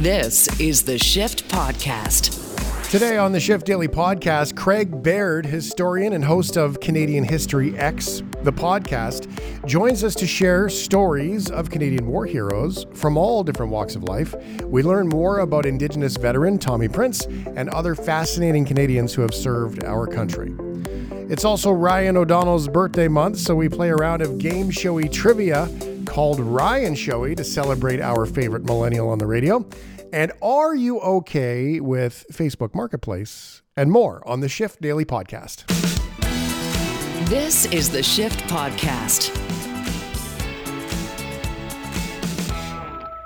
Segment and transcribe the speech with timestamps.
[0.00, 2.90] This is the Shift Podcast.
[2.90, 8.24] Today on the Shift Daily Podcast, Craig Baird, historian and host of Canadian History Ehx,
[8.42, 9.28] the podcast,
[9.66, 14.34] joins us to share stories of Canadian war heroes from all different walks of life.
[14.64, 19.84] We learn more about Indigenous veteran Tommy Prince and other fascinating Canadians who have served
[19.84, 20.54] our country.
[21.28, 25.68] It's also Ryan O'Donnell's birthday month, so we play a round of game showy trivia
[26.10, 29.64] called Ryan Showy to celebrate our favorite millennial on the radio.
[30.12, 35.66] And are you okay with Facebook Marketplace and more on the Shift Daily Podcast?
[37.28, 39.30] This is the Shift Podcast.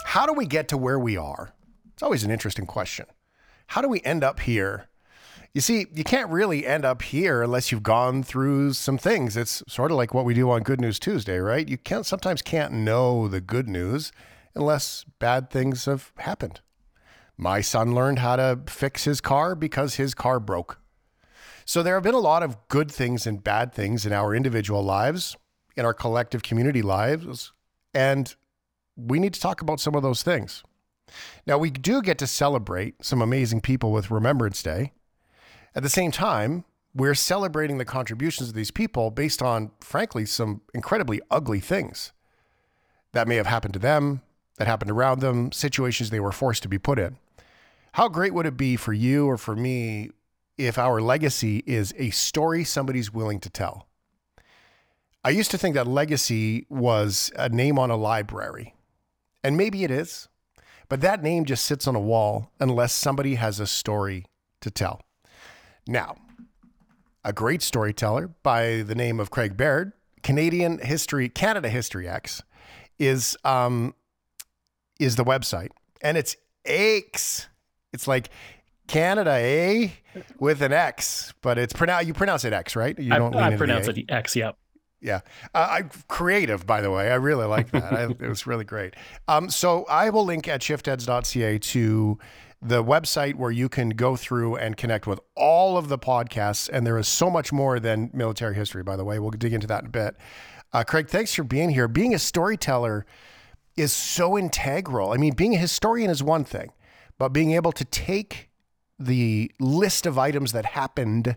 [0.05, 1.55] How do we get to where we are?
[1.95, 3.07] It's always an interesting question.
[3.69, 4.89] How do we end up here?
[5.55, 9.37] You see, you can't really end up here unless you've gone through some things.
[9.37, 11.69] It's sort of like what we do on Good News Tuesday, right?
[11.69, 14.11] You can't sometimes can't know the good news
[14.57, 16.61] unless bad things have happened.
[17.37, 20.81] My son learned how to fix his car because his car broke.
[21.65, 24.83] So there have been a lot of good things and bad things in our individual
[24.83, 25.37] lives,
[25.77, 27.53] in our collective community lives,
[27.95, 28.35] and
[28.97, 30.65] we need to talk about some of those things.
[31.47, 34.93] Now, we do get to celebrate some amazing people with Remembrance Day.
[35.75, 40.61] At the same time, we're celebrating the contributions of these people based on, frankly, some
[40.73, 42.13] incredibly ugly things
[43.13, 44.23] that may have happened to them,
[44.57, 47.17] that happened around them, situations they were forced to be put in.
[47.93, 50.11] How great would it be for you or for me
[50.57, 53.89] if our legacy is a story somebody's willing to tell?
[55.25, 58.75] I used to think that legacy was a name on a library,
[59.43, 60.29] and maybe it is,
[60.89, 64.27] but that name just sits on a wall unless somebody has a story
[64.61, 65.01] to tell.
[65.87, 66.17] Now,
[67.25, 72.43] a great storyteller by the name of Craig Baird, Canadian History, Canada History X,
[72.99, 73.95] is um,
[74.99, 77.49] is the website, and it's X
[77.95, 78.29] it's like
[78.89, 79.89] Canada, eh?
[80.39, 82.99] With an X, but it's pronounce you pronounce it X, right?
[82.99, 83.35] You don't.
[83.35, 84.37] I, I pronounce it X.
[84.37, 84.59] Yep.
[85.01, 85.21] Yeah,
[85.55, 87.11] uh, I creative by the way.
[87.11, 87.93] I really like that.
[87.93, 88.95] I, it was really great.
[89.29, 92.19] Um, so I will link at shiftheads.ca to
[92.61, 96.69] the website where you can go through and connect with all of the podcasts.
[96.73, 99.19] And there is so much more than military history, by the way.
[99.19, 100.17] We'll dig into that in a bit.
[100.73, 101.89] Uh, Craig, thanks for being here.
[101.89, 103.07] Being a storyteller
[103.77, 105.13] is so integral.
[105.13, 106.71] I mean, being a historian is one thing
[107.19, 108.51] but being able to take
[108.99, 111.37] the list of items that happened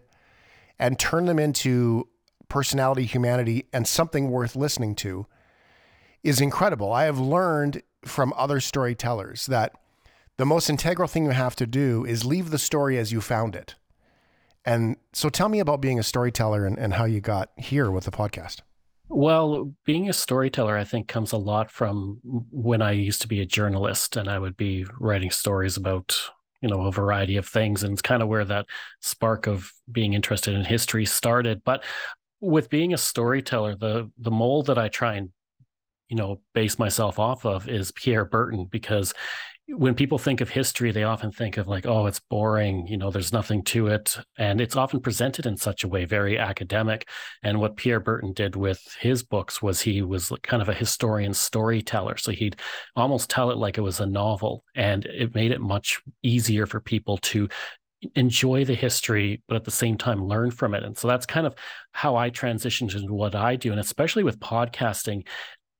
[0.79, 2.07] and turn them into
[2.49, 5.25] personality, humanity, and something worth listening to
[6.23, 6.91] is incredible.
[6.91, 9.73] I have learned from other storytellers that
[10.37, 13.55] the most integral thing you have to do is leave the story as you found
[13.55, 13.75] it.
[14.63, 18.03] And so tell me about being a storyteller and, and how you got here with
[18.03, 18.61] the podcast.
[19.09, 22.19] Well, being a storyteller, I think, comes a lot from
[22.51, 26.19] when I used to be a journalist and I would be writing stories about,
[26.61, 27.83] you know, a variety of things.
[27.83, 28.65] And it's kind of where that
[28.99, 31.63] spark of being interested in history started.
[31.63, 31.85] But
[32.41, 35.29] with being a storyteller, the the mold that I try and,
[36.09, 39.13] you know, base myself off of is Pierre Berton because
[39.69, 43.11] when people think of history, they often think of like, oh, it's boring, you know,
[43.11, 44.17] there's nothing to it.
[44.37, 47.09] And it's often presented in such a way, very academic.
[47.43, 51.33] And what Pierre Berton did with his books was he was kind of a historian
[51.33, 52.15] storyteller.
[52.15, 52.55] So he'd
[52.95, 54.63] almost tell it like it was a novel.
[54.73, 57.49] And it made it much easier for people to
[58.15, 60.83] enjoy the history, but at the same time learn from it.
[60.83, 61.55] And so that's kind of
[61.91, 63.71] how I transitioned into what I do.
[63.71, 65.27] And especially with podcasting,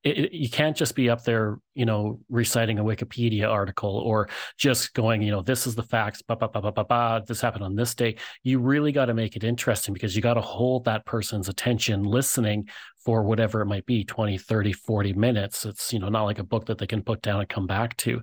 [0.08, 4.94] it, you can't just be up there, you know, reciting a Wikipedia article or just
[4.94, 7.64] going, you know, this is the facts, bah, bah, bah, bah, bah, bah, this happened
[7.64, 8.16] on this day.
[8.44, 12.04] You really got to make it interesting because you got to hold that person's attention
[12.04, 12.70] listening
[13.04, 15.66] for whatever it might be 20, 30, 40 minutes.
[15.66, 17.96] It's, you know, not like a book that they can put down and come back
[17.98, 18.22] to.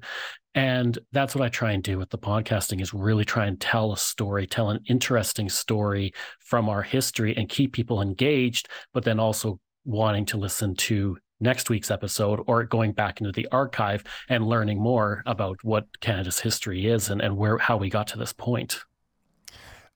[0.55, 3.93] And that's what I try and do with the podcasting is really try and tell
[3.93, 9.19] a story, tell an interesting story from our history and keep people engaged, but then
[9.19, 14.49] also wanting to listen to next week's episode or going back into the archive and
[14.49, 18.33] learning more about what Canada's history is and, and where how we got to this
[18.33, 18.81] point.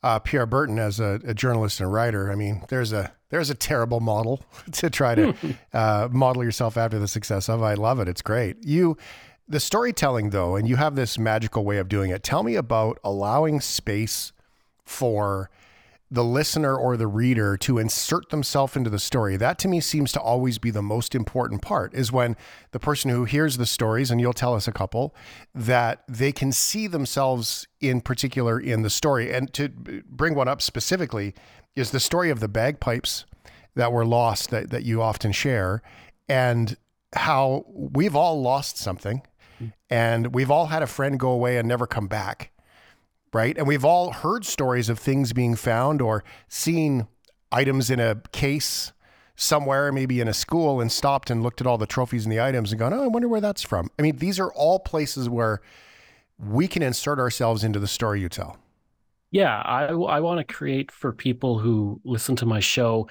[0.01, 3.55] Uh, Pierre Berton, as a, a, journalist and writer, I mean, there's a there's a
[3.55, 5.35] terrible model to try to
[5.73, 7.65] uh, model yourself after the success of.
[7.65, 8.65] I love it; it's great.
[8.65, 8.97] You,
[9.49, 12.23] the storytelling though, and you have this magical way of doing it.
[12.23, 14.33] Tell me about allowing space
[14.85, 15.51] for
[16.11, 19.37] the listener or the reader to insert themselves into the story.
[19.37, 22.37] That to me seems to always be the most important part is when
[22.71, 25.15] the person who hears the stories, and you'll tell us a couple,
[25.55, 29.33] that they can see themselves in particular in the story.
[29.33, 31.35] And to bring one up specifically
[31.77, 33.27] is the story of the bagpipes
[33.75, 35.83] that were lost that, that you often share
[36.29, 36.77] and
[37.15, 39.23] how we've all lost something
[39.91, 42.53] And we've all had a friend go away and never come back,
[43.33, 43.57] right?
[43.57, 47.07] And we've all heard stories of things being found or seen
[47.53, 48.93] items in a case
[49.37, 52.41] somewhere, maybe in a school, and stopped and looked at all the trophies and the
[52.41, 53.89] items and gone, oh, I wonder where that's from.
[53.99, 55.61] I mean, these are all places where
[56.39, 58.59] we can insert ourselves into the story you tell.
[59.31, 63.09] Yeah, I, I want to create for people who listen to my show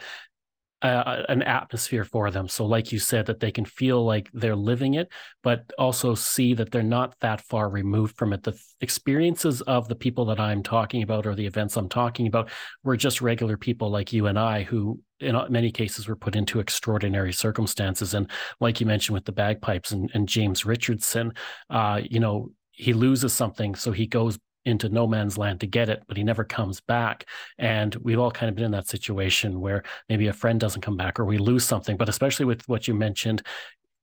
[0.81, 2.47] an atmosphere for them.
[2.47, 6.53] So, like you said, that they can feel like they're living it, but also see
[6.53, 8.43] that they're not that far removed from it.
[8.43, 12.27] The th- experiences of the people that I'm talking about or the events I'm talking
[12.27, 12.49] about
[12.83, 16.59] were just regular people like you and I who in many cases were put into
[16.59, 18.29] extraordinary circumstances and
[18.59, 21.33] like you mentioned with the bagpipes and, and james richardson
[21.71, 25.89] uh, you know he loses something so he goes into no man's land to get
[25.89, 27.25] it, but he never comes back.
[27.57, 30.97] And we've all kind of been in that situation where maybe a friend doesn't come
[30.97, 31.97] back or we lose something.
[31.97, 33.41] But especially with what you mentioned,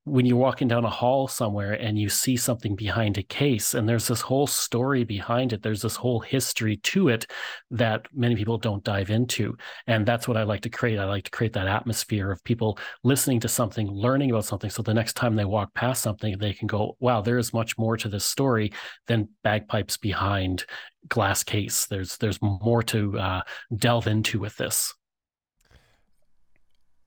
[0.04, 3.88] when you're walking down a hall somewhere and you see something behind a case and
[3.88, 7.26] there's this whole story behind it there's this whole history to it
[7.70, 9.56] that many people don't dive into.
[9.86, 10.98] And that's what i like to create.
[10.98, 14.82] I like to create that atmosphere of people listening to something learning about something so
[14.82, 17.96] the next time they walk past something they can go wow there is much more
[17.96, 18.72] to this story
[19.06, 20.64] than bagpipes behind
[21.08, 21.86] glass case.
[21.86, 23.42] There's there's more to uh,
[23.76, 24.94] delve into with this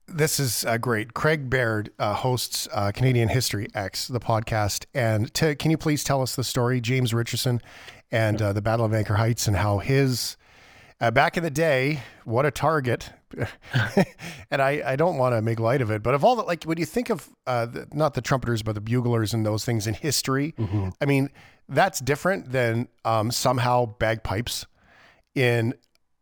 [0.08, 1.14] this is uh, great.
[1.14, 4.86] Craig Baird uh, hosts uh, Canadian History Ehx, the podcast.
[4.94, 7.60] And can you please tell us the story, James Richardson
[8.10, 10.36] and uh, the Battle of Ancre Heights, and how his,
[11.00, 13.10] uh, back in the day, what a target.
[14.50, 16.64] and I, I don't want to make light of it, but of all the, like,
[16.64, 19.86] when you think of uh, the, not the trumpeters, but the buglers and those things
[19.86, 20.88] in history, mm-hmm.
[21.00, 21.28] I mean,
[21.68, 24.66] that's different than um, somehow bagpipes
[25.34, 25.74] in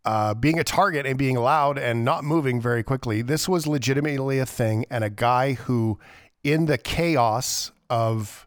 [0.06, 3.22] uh, being a target and being loud and not moving very quickly.
[3.22, 5.98] This was legitimately a thing, and a guy who,
[6.44, 8.46] in the chaos of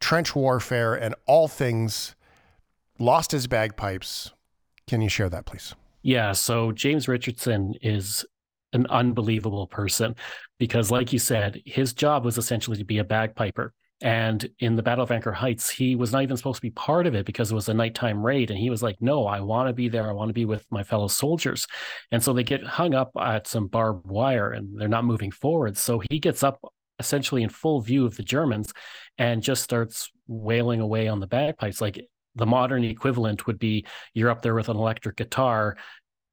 [0.00, 2.16] trench warfare and all things,
[2.98, 4.32] lost his bagpipes.
[4.86, 5.74] Can you share that, please?
[6.02, 6.32] Yeah.
[6.32, 8.24] So James Richardson is
[8.72, 10.16] an unbelievable person
[10.58, 13.74] because, like you said, his job was essentially to be a bagpiper.
[14.02, 17.06] And in the Battle of Ancre Heights, he was not even supposed to be part
[17.06, 18.50] of it because it was a nighttime raid.
[18.50, 20.08] And he was like, no, I want to be there.
[20.08, 21.66] I want to be with my fellow soldiers.
[22.12, 25.78] And so they get hung up at some barbed wire and they're not moving forward.
[25.78, 26.60] So he gets up
[26.98, 28.72] essentially in full view of the Germans
[29.16, 31.80] and just starts wailing away on the bagpipes.
[31.80, 35.76] Like the modern equivalent would be you're up there with an electric guitar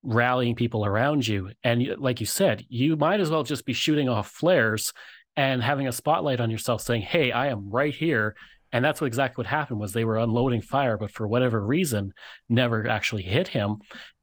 [0.03, 1.51] rallying people around you.
[1.63, 4.91] And like you said, you might as well just be shooting off flares
[5.35, 8.35] and having a spotlight on yourself saying, Hey, I am right here.
[8.71, 12.13] And that's what exactly what happened was they were unloading fire, but for whatever reason,
[12.49, 13.77] never actually hit him.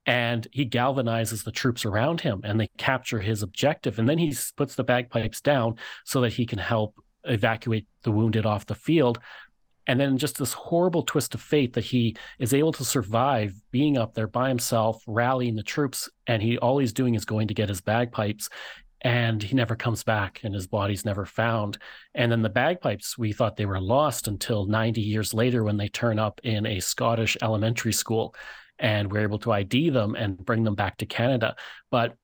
[0.06, 3.98] And he galvanizes the troops around him and they capture his objective.
[3.98, 8.44] And then he puts the bagpipes down so that he can help evacuate the wounded
[8.44, 9.20] off the field.
[9.86, 13.98] And then just this horrible twist of fate that he is able to survive being
[13.98, 17.54] up there by himself, rallying the troops, and he all he's doing is going to
[17.54, 18.48] get his bagpipes
[19.02, 21.78] and he never comes back and his body's never found.
[22.14, 25.88] And then the bagpipes we thought they were lost until 90 years later when they
[25.88, 28.34] turn up in a scottish elementary school
[28.78, 31.56] and we're able to id them and bring them back to canada.
[31.90, 32.14] But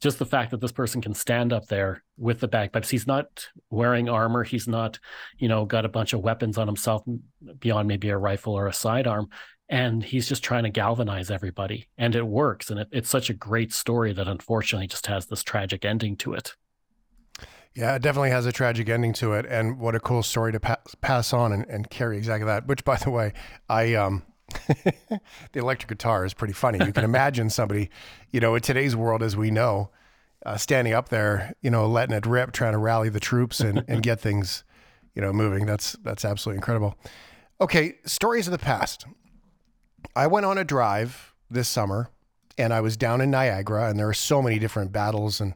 [0.00, 3.48] just the fact that this person can stand up there with the bagpipes he's not
[3.70, 4.98] wearing armor he's not
[5.38, 7.02] you know got a bunch of weapons on himself
[7.58, 9.28] beyond maybe a rifle or a sidearm
[9.68, 13.34] and he's just trying to galvanize everybody and it works and it, it's such a
[13.34, 16.54] great story that unfortunately just has this tragic ending to it.
[17.74, 20.60] Yeah it definitely has a tragic ending to it and what a cool story to
[20.60, 23.32] pa- pass on and, and carry exactly that which by the way
[23.68, 24.22] i um
[24.66, 25.20] the
[25.58, 26.84] electric guitar is pretty funny.
[26.84, 27.90] You can imagine somebody
[28.30, 29.90] you know in today's world as we know
[30.46, 33.84] uh, standing up there you know letting it rip trying to rally the troops and,
[33.88, 34.64] and get things
[35.14, 35.66] you know moving.
[35.66, 36.96] That's that's absolutely incredible.
[37.60, 39.04] Okay stories of the past
[40.14, 42.10] I went on a drive this summer
[42.56, 45.54] and I was down in Niagara and there are so many different battles and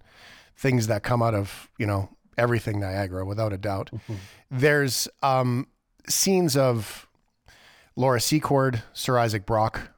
[0.57, 2.09] things that come out of, you know,
[2.39, 3.91] everything Niagara without a doubt.
[3.93, 4.15] Mm-hmm.
[4.51, 5.67] There's um,
[6.09, 7.07] scenes of
[7.97, 9.91] Laura Secord, Sir Isaac Brock.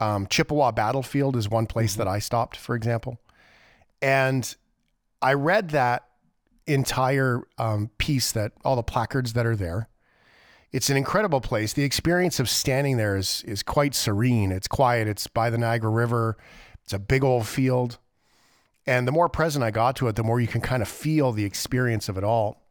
[0.00, 2.00] Um, Chippewa Battlefield is one place mm-hmm.
[2.00, 3.18] that I stopped, for example.
[4.00, 4.54] And
[5.20, 6.04] I read that
[6.66, 9.88] entire um, piece that all the placards that are there
[10.72, 11.72] it's an incredible place.
[11.72, 14.52] The experience of standing there is is quite serene.
[14.52, 15.08] It's quiet.
[15.08, 16.36] It's by the Niagara River.
[16.84, 17.98] It's a big old field.
[18.86, 21.32] And the more present I got to it, the more you can kind of feel
[21.32, 22.62] the experience of it all.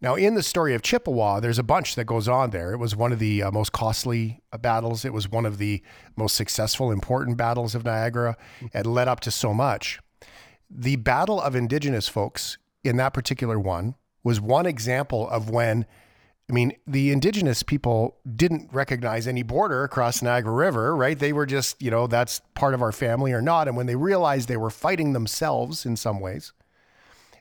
[0.00, 2.72] Now, in the story of Chippewa, there's a bunch that goes on there.
[2.72, 5.04] It was one of the uh, most costly uh, battles.
[5.04, 5.80] It was one of the
[6.16, 8.36] most successful, important battles of Niagara.
[8.74, 10.00] It led up to so much.
[10.68, 13.94] The Battle of Indigenous folks in that particular one
[14.24, 15.86] was one example of when
[16.52, 21.18] I mean, the indigenous people didn't recognize any border across Niagara River, right?
[21.18, 23.68] They were just, you know, that's part of our family or not.
[23.68, 26.52] And when they realized they were fighting themselves in some ways,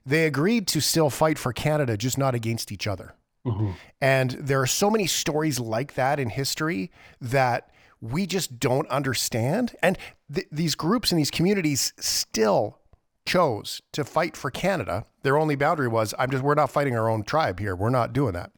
[0.06, 3.14] they agreed to still fight for Canada, just not against each other.
[3.46, 3.72] Mm-hmm.
[4.00, 6.90] And there are so many stories like that in history
[7.20, 9.76] that we just don't understand.
[9.84, 9.98] And
[10.34, 12.80] th- these groups and these communities still
[13.26, 15.06] chose to fight for Canada.
[15.24, 17.76] Their only boundary was, I'm just, we're not fighting our own tribe here.
[17.76, 18.52] We're not doing that.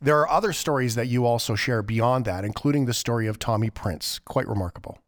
[0.00, 3.70] There are other stories that you also share beyond that, including the story of Tommy
[3.70, 4.20] Prince.
[4.24, 4.98] Quite remarkable.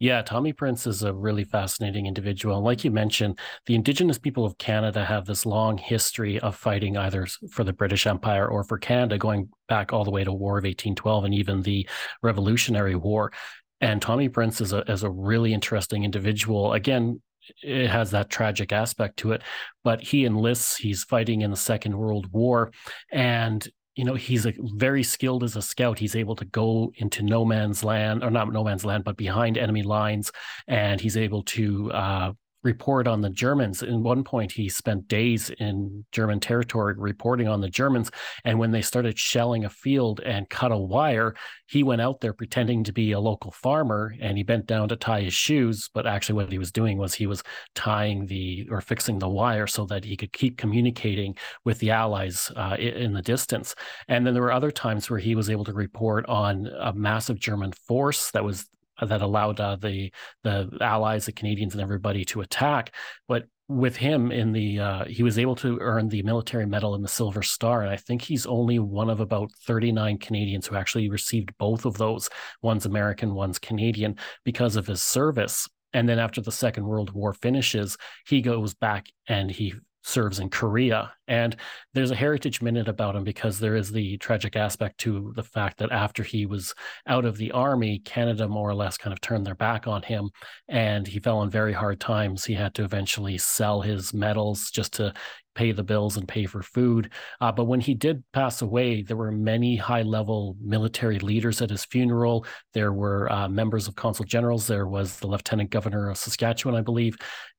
[0.00, 2.62] Yeah, Tommy Prince is a really fascinating individual.
[2.62, 7.26] Like you mentioned, the Indigenous people of Canada have this long history of fighting either
[7.50, 10.62] for the British Empire or for Canada, going back all the way to War of
[10.62, 11.88] 1812 and even the
[12.22, 13.32] Revolutionary War.
[13.80, 16.74] And Tommy Prince is a, is a really interesting individual.
[16.74, 17.20] Again,
[17.62, 19.42] it has that tragic aspect to it,
[19.82, 22.70] but he enlists, he's fighting in the Second World War.
[23.10, 23.66] And
[23.98, 25.98] you know he's a, very skilled as a scout.
[25.98, 29.58] He's able to go into no man's land or not no man's land but behind
[29.58, 30.30] enemy lines
[30.68, 33.82] and he's able to uh, report on the Germans.
[33.82, 38.10] In one point, he spent days in German territory reporting on the Germans.
[38.44, 41.34] And when they started shelling a field and cut a wire,
[41.66, 44.96] he went out there pretending to be a local farmer and he bent down to
[44.96, 45.88] tie his shoes.
[45.92, 47.42] But actually, what he was doing was he was
[47.74, 52.50] tying the or fixing the wire so that he could keep communicating with the Allies
[52.56, 53.74] uh, in the distance.
[54.08, 57.38] And then there were other times where he was able to report on a massive
[57.38, 58.66] German force that was
[59.06, 60.12] that allowed uh, the
[60.44, 62.94] the allies, the Canadians, and everybody to attack.
[63.26, 67.04] But with him in the uh, he was able to earn the military medal and
[67.04, 71.10] the silver star and i think he's only one of about 39 canadians who actually
[71.10, 72.30] received both of those
[72.62, 77.34] one's american one's canadian because of his service and then after the second world war
[77.34, 81.12] finishes he goes back and he serves in Korea.
[81.26, 81.56] And
[81.92, 85.78] there's a heritage minute about him because there is the tragic aspect to the fact
[85.78, 86.74] that after he was
[87.06, 90.30] out of the army, Canada more or less kind of turned their back on him
[90.68, 92.44] and he fell on very hard times.
[92.44, 95.12] He had to eventually sell his medals just to
[95.58, 97.10] pay the bills and pay for food.
[97.40, 101.70] Uh, but when he did pass away, there were many high level military leaders at
[101.70, 102.46] his funeral.
[102.74, 104.68] There were uh, members of consul generals.
[104.68, 107.16] There was the lieutenant governor of Saskatchewan, I believe,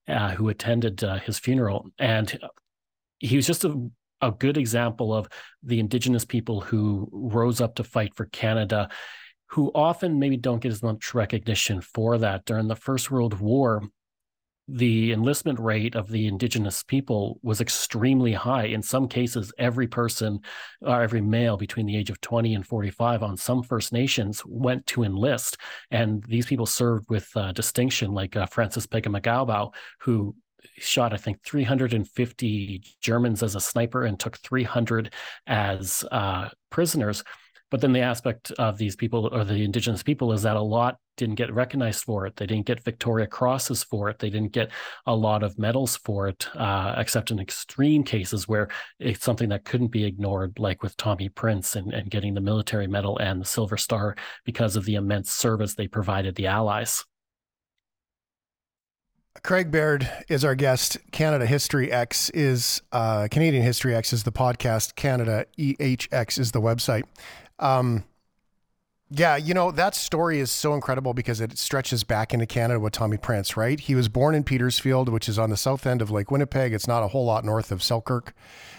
[0.08, 1.90] uh, who attended uh, his funeral.
[1.98, 2.40] And
[3.18, 3.90] he was just a,
[4.22, 5.28] a good example of
[5.62, 8.88] the Indigenous people who rose up to fight for Canada
[9.50, 12.44] who often maybe don't get as much recognition for that.
[12.44, 13.82] During the First World War,
[14.72, 18.64] the enlistment rate of the indigenous people was extremely high.
[18.64, 20.40] In some cases, every person
[20.82, 24.42] or uh, every male between the age of 20 and 45 on some First Nations
[24.46, 25.56] went to enlist.
[25.90, 30.34] And these people served with uh, distinction, like uh, Francis Pega who
[30.76, 35.12] shot, I think, 350 Germans as a sniper and took 300
[35.46, 37.24] as uh, prisoners.
[37.70, 40.98] But then the aspect of these people or the indigenous people is that a lot
[41.16, 42.34] didn't get recognized for it.
[42.36, 44.18] They didn't get Victoria Crosses for it.
[44.18, 44.70] They didn't get
[45.06, 49.64] a lot of medals for it, uh, except in extreme cases where it's something that
[49.64, 53.44] couldn't be ignored, like with Tommy Prince and, and getting the military medal and the
[53.44, 57.04] Silver Star because of the immense service they provided the Allies.
[59.42, 60.98] Craig Baird is our guest.
[61.12, 64.96] Canada History X is uh, Canadian History Ehx is the podcast.
[64.96, 67.04] Canada EHX is the website.
[67.60, 68.04] Um,
[69.12, 72.92] yeah, you know, that story is so incredible because it stretches back into Canada with
[72.92, 73.78] Tommy Prince, right?
[73.80, 76.72] He was born in Petersfield, which is on the south end of Lake Winnipeg.
[76.72, 78.32] It's not a whole lot north of Selkirk,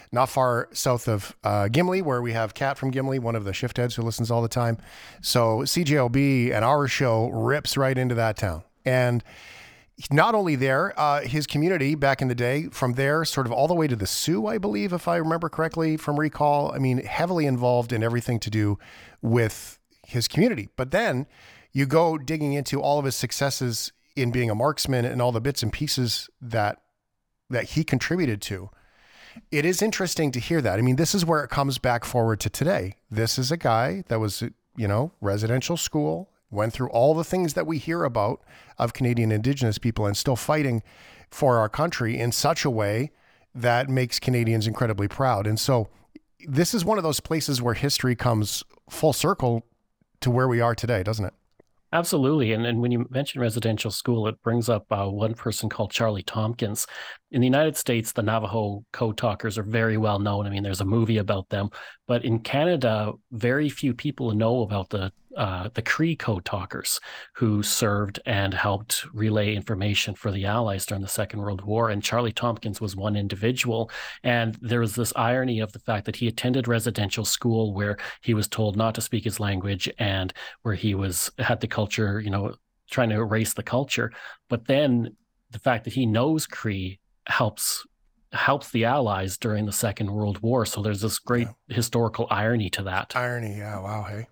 [0.09, 3.51] not far south of uh, Gimli, where we have Kat from Gimli, one of the
[3.51, 4.77] shift heads who listens all the time.
[5.21, 8.63] So CJOB and our show rips right into that town.
[8.85, 9.25] And
[10.09, 13.67] not only there, uh, his community back in the day, from there, sort of all
[13.67, 16.71] the way to the Sioux, I believe, if I remember correctly from recall.
[16.71, 18.79] I mean, heavily involved in everything to do
[19.21, 20.69] with his community.
[20.75, 21.27] But then
[21.71, 25.41] you go digging into all of his successes in being a marksman and all the
[25.41, 26.81] bits and pieces that
[27.49, 28.69] that he contributed to.
[29.51, 30.79] It is interesting to hear that.
[30.79, 32.95] I mean, this is where it comes back forward to today.
[33.09, 34.41] This is a guy that was,
[34.75, 38.41] you know, residential school, went through all the things that we hear about
[38.77, 40.83] of Canadian Indigenous people and still fighting
[41.29, 43.11] for our country in such a way
[43.55, 45.47] that makes Canadians incredibly proud.
[45.47, 45.89] And so
[46.47, 49.65] this is one of those places where history comes full circle
[50.21, 51.33] to where we are today, doesn't it?
[51.93, 52.53] Absolutely.
[52.53, 56.23] And, and when you mention residential school, it brings up uh, one person called Charlie
[56.23, 56.87] Tomkins.
[57.31, 60.47] In the United States, the Navajo code talkers are very well known.
[60.47, 61.69] I mean, there's a movie about them.
[62.07, 66.99] But in Canada, very few people know about the uh, the Cree code talkers
[67.35, 71.89] who served and helped relay information for the Allies during the Second World War.
[71.89, 73.91] And Charlie Tomkins was one individual.
[74.23, 78.33] And there was this irony of the fact that he attended residential school where he
[78.33, 80.33] was told not to speak his language and
[80.63, 82.55] where he was had the culture, you know,
[82.89, 84.11] trying to erase the culture.
[84.49, 85.15] But then
[85.51, 87.85] the fact that he knows Cree helps
[88.33, 90.65] helps the Allies during the Second World War.
[90.65, 91.75] So there's this great yeah.
[91.75, 93.13] historical irony to that.
[93.13, 94.27] Irony, yeah, wow, hey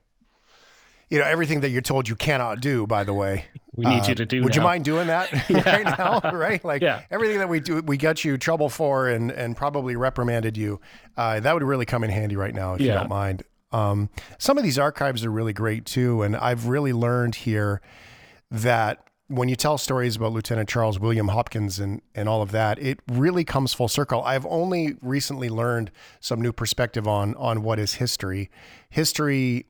[1.09, 4.07] you know everything that you're told you cannot do by the way we need uh,
[4.07, 4.61] you to do would now.
[4.61, 5.31] you mind doing that
[5.65, 7.01] right now right like yeah.
[7.11, 10.79] everything that we do we got you trouble for and and probably reprimanded you
[11.17, 12.93] uh, that would really come in handy right now if yeah.
[12.93, 16.93] you don't mind um, some of these archives are really great too and i've really
[16.93, 17.81] learned here
[18.51, 22.79] that when you tell stories about Lieutenant Charles William Hopkins and, and all of that,
[22.79, 24.23] it really comes full circle.
[24.23, 28.49] I've only recently learned some new perspective on on what is history.
[28.89, 29.67] History,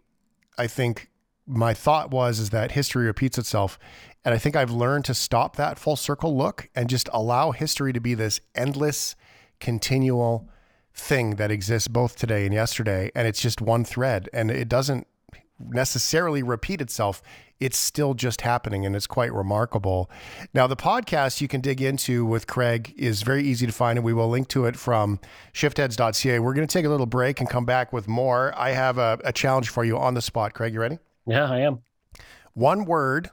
[0.57, 1.09] I think,
[1.49, 3.79] my thought was is that history repeats itself.
[4.25, 7.93] And i think i've learned to stop that full circle look and just allow history
[7.93, 9.15] to be this endless
[9.59, 10.49] continual
[10.93, 13.11] thing that exists both today and yesterday.
[13.15, 15.07] And it's just one thread and it doesn't
[15.59, 17.21] necessarily repeat itself.
[17.59, 20.09] It's still just happening and it's quite remarkable.
[20.53, 24.05] Now the podcast you can dig into with craig is very easy to find and
[24.05, 25.19] we will link to it from
[25.53, 28.53] shiftheads.ca we're going to take a little break and come back with more.
[28.57, 30.53] I have a, a challenge for you on the spot.
[30.53, 31.79] Craig you ready yeah, I am.
[32.53, 33.29] One word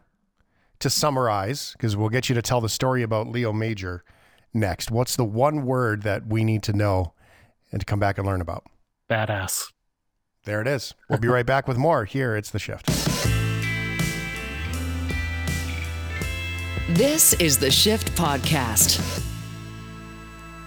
[0.78, 4.04] to summarize, because we'll get you to tell the story about Leo Major
[4.52, 4.90] next.
[4.90, 7.14] What's the one word that we need to know
[7.72, 8.64] and to come back and learn about?
[9.08, 9.72] Badass.
[10.44, 10.94] There it is.
[11.08, 12.04] We'll be right back with more.
[12.04, 12.86] Here, it's The Shift.
[16.90, 19.25] This is The Shift Podcast.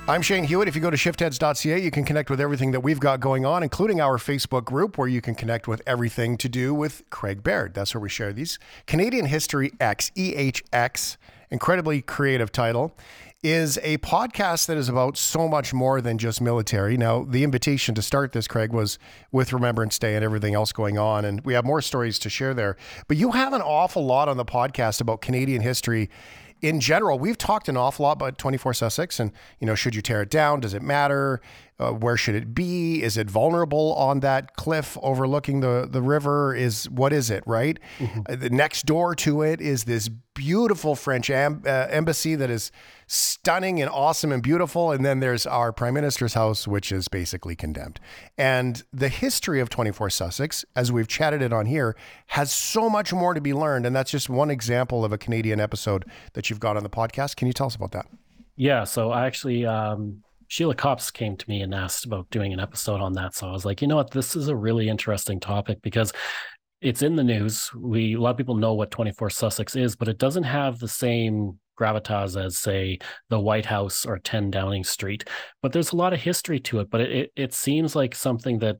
[0.09, 0.67] I'm Shane Hewitt.
[0.67, 3.61] If you go to shiftheads.ca, you can connect with everything that we've got going on,
[3.61, 7.75] including our Facebook group, where you can connect with everything to do with Craig Baird.
[7.75, 8.57] That's where we share these.
[8.87, 11.17] Canadian History X, EHX,
[11.51, 12.97] incredibly creative title,
[13.43, 16.97] is a podcast that is about so much more than just military.
[16.97, 18.97] Now, the invitation to start this, Craig, was
[19.31, 22.55] with Remembrance Day and everything else going on, and we have more stories to share
[22.55, 22.77] there.
[23.07, 26.09] But you have an awful lot on the podcast about Canadian history
[26.61, 30.01] in general, we've talked an awful lot about 24 Sussex and, you know, should you
[30.01, 30.59] tear it down?
[30.59, 31.41] Does it matter?
[31.79, 33.01] Uh, where should it be?
[33.01, 36.53] Is it vulnerable on that cliff overlooking the, the river?
[36.53, 37.79] Is what is it, right?
[37.99, 38.21] Mm-hmm.
[38.27, 42.71] Uh, the next door to it is this beautiful French am- uh, embassy that is
[43.09, 44.91] stunning and awesome and beautiful.
[44.91, 47.99] And then there's our prime minister's house, which is basically condemned.
[48.37, 51.95] And the history of 24 Sussex, as we've chatted it on here,
[52.27, 53.87] has so much more to be learned.
[53.87, 57.35] And that's just one example of a Canadian episode that you've got on the podcast.
[57.35, 58.05] Can you tell us about that?
[58.55, 58.83] Yeah.
[58.83, 63.01] So I actually, um, Sheila Copps came to me and asked about doing an episode
[63.01, 63.33] on that.
[63.33, 66.13] So I was like, you know what, this is a really interesting topic because
[66.81, 67.71] it's in the news.
[67.73, 70.87] We a lot of people know what 24 Sussex is, but it doesn't have the
[70.87, 75.27] same gravitas as say the White House or 10 Downing Street.
[75.61, 76.89] But there's a lot of history to it.
[76.89, 78.77] But it it, it seems like something that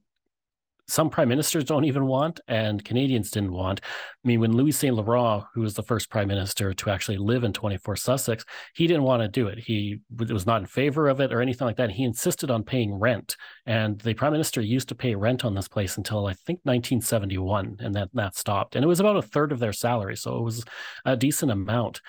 [0.89, 3.81] some prime ministers don't even want, and Canadians didn't want.
[3.83, 7.43] I mean, when Louis Saint Laurent, who was the first prime minister to actually live
[7.43, 9.59] in 24 Sussex, he didn't want to do it.
[9.59, 11.91] He was not in favor of it or anything like that.
[11.91, 15.67] He insisted on paying rent, and the prime minister used to pay rent on this
[15.67, 18.75] place until I think 1971, and that that stopped.
[18.75, 20.65] And it was about a third of their salary, so it was
[21.05, 22.01] a decent amount.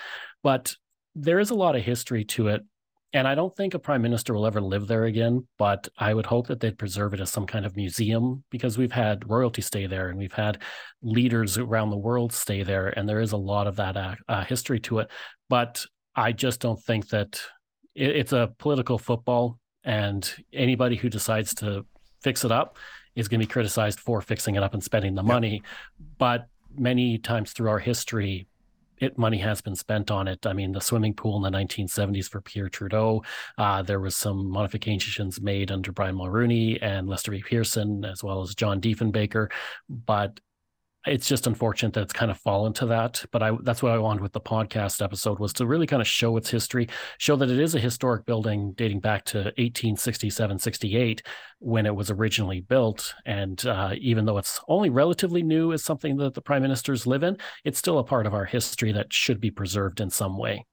[0.43, 0.75] But
[1.15, 2.63] there is a lot of history to it
[3.13, 6.27] and I don't think a prime minister will ever live there again, but I would
[6.27, 9.87] hope that they'd preserve it as some kind of museum because we've had royalty stay
[9.87, 10.63] there and we've had
[11.03, 12.89] leaders around the world stay there.
[12.89, 15.11] And there is a lot of that uh, uh, history to it.
[15.49, 17.43] But I just don't think that
[17.97, 19.59] it, it's a political football.
[19.83, 21.85] And anybody who decides to
[22.23, 22.77] fix it up
[23.17, 25.65] is going to be criticized for fixing it up and spending the money.
[26.19, 28.47] But many times through our history,
[29.01, 30.47] it money has been spent on it.
[30.47, 33.23] I mean, the swimming pool in the 1970s for Pierre Trudeau.
[33.59, 37.43] Uh, there was some modifications made under Brian Mulroney and Lester B.
[37.43, 39.49] Pearson, as well as John Diefenbaker.
[39.89, 40.41] But
[41.07, 43.99] it's just unfortunate that it's kind of fallen to that but i that's what i
[43.99, 47.51] wanted with the podcast episode was to really kind of show its history show that
[47.51, 51.23] it is a historic building dating back to 1867 68
[51.61, 53.15] when it was originally built.
[53.27, 57.23] And uh, even though it's only relatively new as something that the prime ministers live
[57.23, 60.65] in it's still a part of our history that should be preserved in some way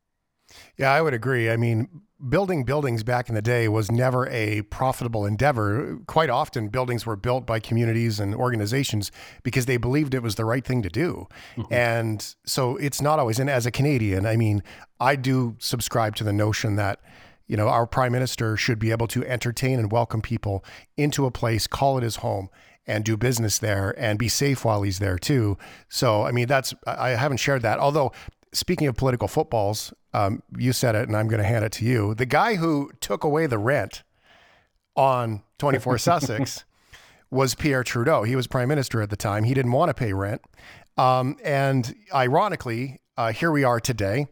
[0.77, 1.49] yeah, I would agree.
[1.49, 1.87] I mean,
[2.29, 5.99] building buildings back in the day was never a profitable endeavor.
[6.07, 9.11] Quite often, buildings were built by communities and organizations
[9.43, 11.27] because they believed it was the right thing to do.
[11.55, 11.73] Mm-hmm.
[11.73, 14.63] And so it's not always, and as a Canadian, I mean,
[14.99, 16.99] I do subscribe to the notion that.
[17.49, 20.65] You know, our prime minister should be able to entertain and welcome people
[20.97, 22.49] into a place, call it his home,
[22.85, 25.57] and do business there and be safe while he's there too.
[25.87, 27.79] So, I mean, that's, I haven't shared that.
[27.79, 28.11] Although,
[28.53, 31.85] speaking of political footballs, um, you said it and I'm going to hand it to
[31.85, 32.13] you.
[32.15, 34.03] The guy who took away the rent
[34.95, 36.65] on 24 Sussex
[37.29, 38.23] was Pierre Trudeau.
[38.23, 39.43] He was prime minister at the time.
[39.43, 40.41] He didn't want to pay rent.
[40.97, 44.27] Um, and ironically, uh, here we are today.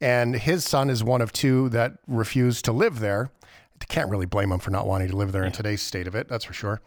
[0.00, 3.30] And his son is one of two that refused to live there.
[3.88, 6.28] Can't really blame him for not wanting to live there in today's state of it,
[6.28, 6.82] that's for sure.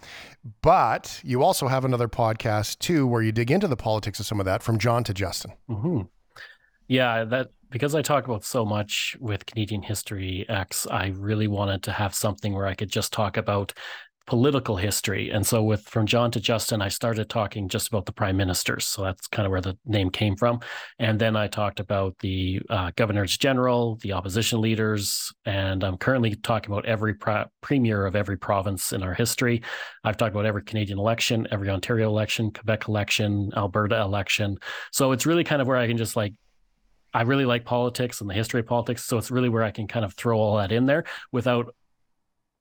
[0.61, 4.39] But you also have another podcast too, where you dig into the politics of some
[4.39, 5.53] of that from John to Justin.
[5.69, 6.01] Mm-hmm.
[6.93, 11.81] Yeah, that because I talk about so much with Canadian History Ehx, I really wanted
[11.83, 13.73] to have something where I could just talk about
[14.27, 15.31] political history.
[15.31, 18.85] And so with from John to Justin, I started talking just about the prime ministers.
[18.85, 20.59] So that's kind of where the name came from.
[20.99, 26.35] And then I talked about the uh, governors general, the opposition leaders, and I'm currently
[26.35, 27.15] talking about every
[27.61, 29.63] premier of every province in our history.
[30.03, 34.59] I've talked about every Canadian election, every Ontario election, Quebec election, Alberta election.
[34.91, 36.35] So it's really kind of where I can just like
[37.13, 39.03] I really like politics and the history of politics.
[39.05, 41.75] So it's really where I can kind of throw all that in there without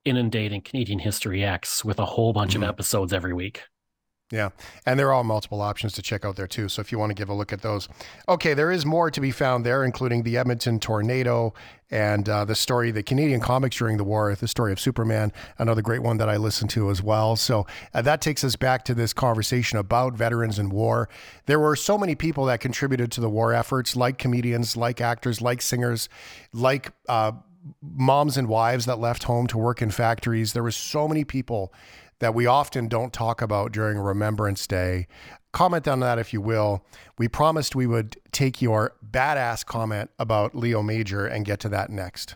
[0.05, 2.63] inundating Canadian History Ehx with a whole bunch mm-hmm.
[2.63, 3.63] of episodes every week.
[4.33, 4.49] Yeah.
[4.87, 6.67] And there are multiple options to check out there too.
[6.67, 7.87] So if you want to give a look at those.
[8.27, 11.53] Okay, there is more to be found there, including the Edmonton tornado
[11.91, 15.83] and uh, the story, the Canadian comics during the war, the story of Superman, another
[15.83, 17.35] great one that I listened to as well.
[17.35, 21.09] So uh, that takes us back to this conversation about veterans and war.
[21.45, 25.43] There were so many people that contributed to the war efforts, like comedians, like actors,
[25.43, 26.09] like singers,
[26.51, 27.33] like uh,
[27.83, 30.53] moms and wives that left home to work in factories.
[30.53, 31.71] There was so many people
[32.23, 35.07] that we often don't talk about during Remembrance Day.
[35.51, 36.85] Comment on that if you will.
[37.17, 41.89] We promised we would take your badass comment about Leo Major and get to that
[41.89, 42.35] next.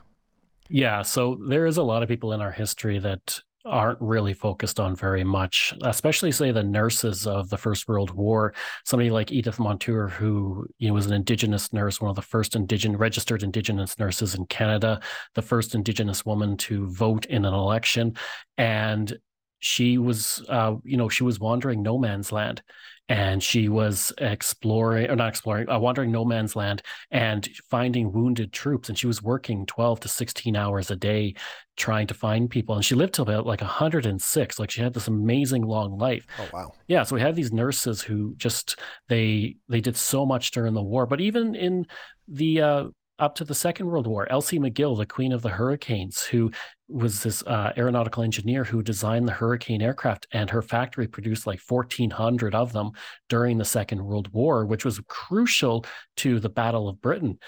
[0.69, 4.79] Yeah, so there is a lot of people in our history that aren't really focused
[4.79, 8.53] on very much, especially say the nurses of the First World War.
[8.85, 12.55] Somebody like Edith Monture, who you know was an Indigenous nurse, one of the first
[12.55, 14.99] indigenous registered Indigenous nurses in Canada,
[15.35, 18.15] the first Indigenous woman to vote in an election,
[18.57, 19.17] and
[19.59, 22.61] she was, uh, you know, she was wandering no man's land
[23.09, 28.51] and she was exploring or not exploring uh, wandering no man's land and finding wounded
[28.51, 31.33] troops and she was working 12 to 16 hours a day
[31.77, 35.07] trying to find people and she lived till about like 106 like she had this
[35.07, 39.79] amazing long life oh wow yeah so we have these nurses who just they they
[39.79, 41.85] did so much during the war but even in
[42.27, 42.85] the uh
[43.19, 44.31] up to the Second World War.
[44.31, 46.51] Elsie McGill, the Queen of the Hurricanes, who
[46.89, 51.59] was this uh, aeronautical engineer who designed the Hurricane aircraft, and her factory produced like
[51.67, 52.91] 1,400 of them
[53.29, 55.85] during the Second World War, which was crucial
[56.17, 57.39] to the Battle of Britain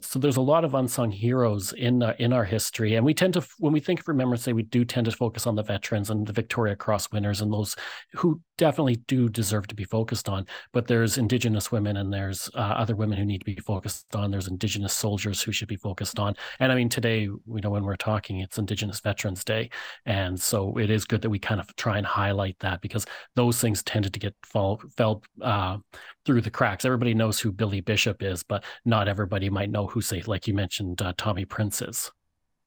[0.00, 3.34] so there's a lot of unsung heroes in uh, in our history, and we tend
[3.34, 6.10] to, when we think of Remembrance Day, we do tend to focus on the veterans
[6.10, 7.76] and the Victoria Cross winners and those
[8.14, 10.46] who definitely do deserve to be focused on.
[10.72, 14.30] But there's Indigenous women, and there's uh, other women who need to be focused on.
[14.30, 16.34] There's Indigenous soldiers who should be focused on.
[16.60, 19.70] And I mean, today, you know, when we're talking, it's Indigenous Veterans Day,
[20.06, 23.60] and so it is good that we kind of try and highlight that because those
[23.60, 25.78] things tended to get fall fell uh,
[26.24, 26.84] through the cracks.
[26.84, 30.54] Everybody knows who Billy Bishop is, but not everybody might know who, say, like you
[30.54, 32.10] mentioned, uh, Tommy Prince is.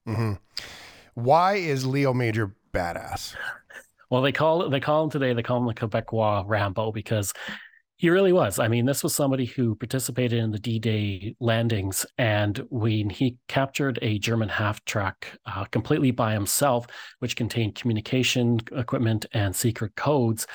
[0.06, 0.34] Mm-hmm.
[1.14, 3.34] Why is Leo Major badass?
[4.10, 5.32] Well, they call they call him today.
[5.32, 7.32] They call him the Quebecois Rambo because
[7.96, 8.58] he really was.
[8.58, 13.98] I mean, this was somebody who participated in the D-Day landings, and when he captured
[14.02, 16.86] a German half track uh, completely by himself,
[17.20, 20.46] which contained communication equipment and secret codes,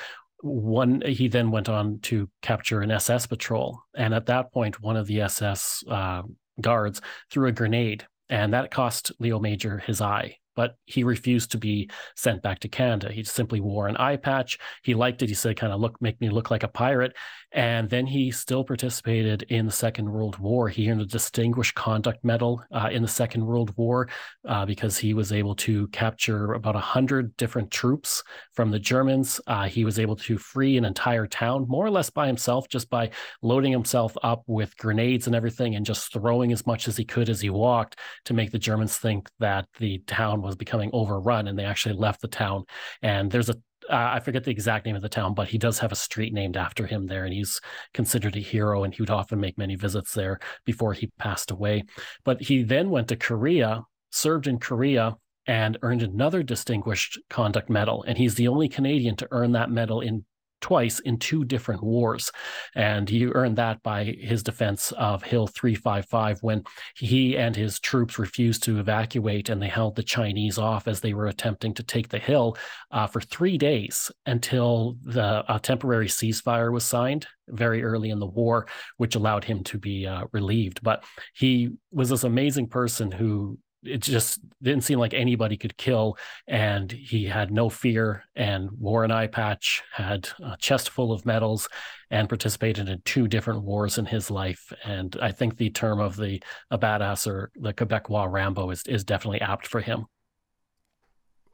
[0.41, 4.97] one he then went on to capture an SS patrol, and at that point, one
[4.97, 6.23] of the SS uh,
[6.59, 11.57] guards threw a grenade, and that cost Leo Major his eye but he refused to
[11.57, 13.11] be sent back to Canada.
[13.11, 14.57] He simply wore an eye patch.
[14.83, 15.29] He liked it.
[15.29, 17.15] He said, kind of look, make me look like a pirate.
[17.53, 20.69] And then he still participated in the Second World War.
[20.69, 24.07] He earned a Distinguished Conduct Medal uh, in the Second World War
[24.47, 29.41] uh, because he was able to capture about 100 different troops from the Germans.
[29.47, 32.89] Uh, he was able to free an entire town, more or less by himself, just
[32.89, 33.09] by
[33.41, 37.29] loading himself up with grenades and everything and just throwing as much as he could
[37.29, 41.47] as he walked to make the Germans think that the town was becoming overrun.
[41.47, 42.63] And they actually left the town.
[43.01, 43.55] And there's a
[43.89, 46.33] uh, I forget the exact name of the town, but he does have a street
[46.33, 47.59] named after him there, and he's
[47.93, 48.83] considered a hero.
[48.83, 51.83] And he would often make many visits there before he passed away.
[52.23, 55.15] But he then went to Korea, served in Korea,
[55.47, 58.03] and earned another Distinguished Conduct Medal.
[58.07, 60.25] And he's the only Canadian to earn that medal in
[60.61, 62.31] twice in two different wars.
[62.75, 66.63] And he earned that by his defense of Hill 355 when
[66.95, 71.13] he and his troops refused to evacuate and they held the Chinese off as they
[71.13, 72.57] were attempting to take the hill
[72.91, 78.67] uh, for three days until the temporary ceasefire was signed very early in the war,
[78.97, 80.81] which allowed him to be uh, relieved.
[80.81, 86.17] But he was this amazing person who it just didn't seem like anybody could kill
[86.47, 91.25] and he had no fear and wore an eye patch had a chest full of
[91.25, 91.67] medals
[92.09, 96.15] and participated in two different wars in his life and i think the term of
[96.15, 100.05] the a badass or the quebecois rambo is, is definitely apt for him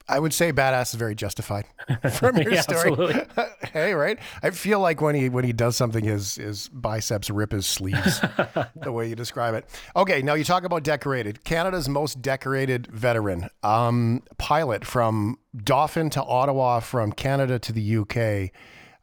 [0.10, 1.66] I would say badass is very justified
[2.14, 3.14] from your yeah, story.
[3.74, 4.18] hey, right?
[4.42, 8.22] I feel like when he when he does something, his his biceps rip his sleeves.
[8.76, 9.66] the way you describe it.
[9.96, 11.44] Okay, now you talk about decorated.
[11.44, 18.52] Canada's most decorated veteran, um, pilot from Dauphin to Ottawa, from Canada to the UK.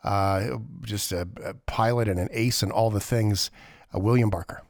[0.03, 3.51] Uh, just a, a, pilot and an ace and all the things.
[3.95, 4.63] Uh, William Barker.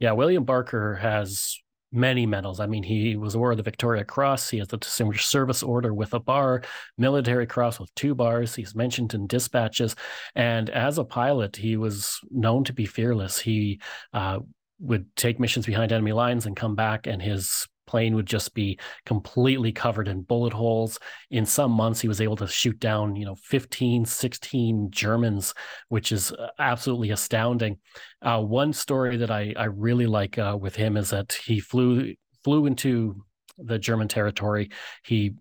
[0.00, 1.60] Yeah, William Barker has
[1.94, 2.60] many medals.
[2.60, 4.50] I mean, he was awarded the Victoria Cross.
[4.50, 6.62] He has the Distinguished Service Order with a bar,
[6.98, 8.54] Military Cross with two bars.
[8.54, 9.94] He's mentioned in dispatches.
[10.34, 13.38] And as a pilot, he was known to be fearless.
[13.38, 13.80] He
[14.12, 14.40] uh,
[14.80, 18.78] would take missions behind enemy lines and come back, and his plane would just be
[19.06, 20.98] completely covered in bullet holes.
[21.30, 25.54] In some months, he was able to shoot down, you know, 15, 16 Germans,
[25.88, 27.78] which is uh, absolutely astounding.
[28.22, 32.14] Uh, one story that I, I really like uh, with him is that he flew
[32.42, 33.24] flew into
[33.58, 34.70] the German territory.
[35.04, 35.34] He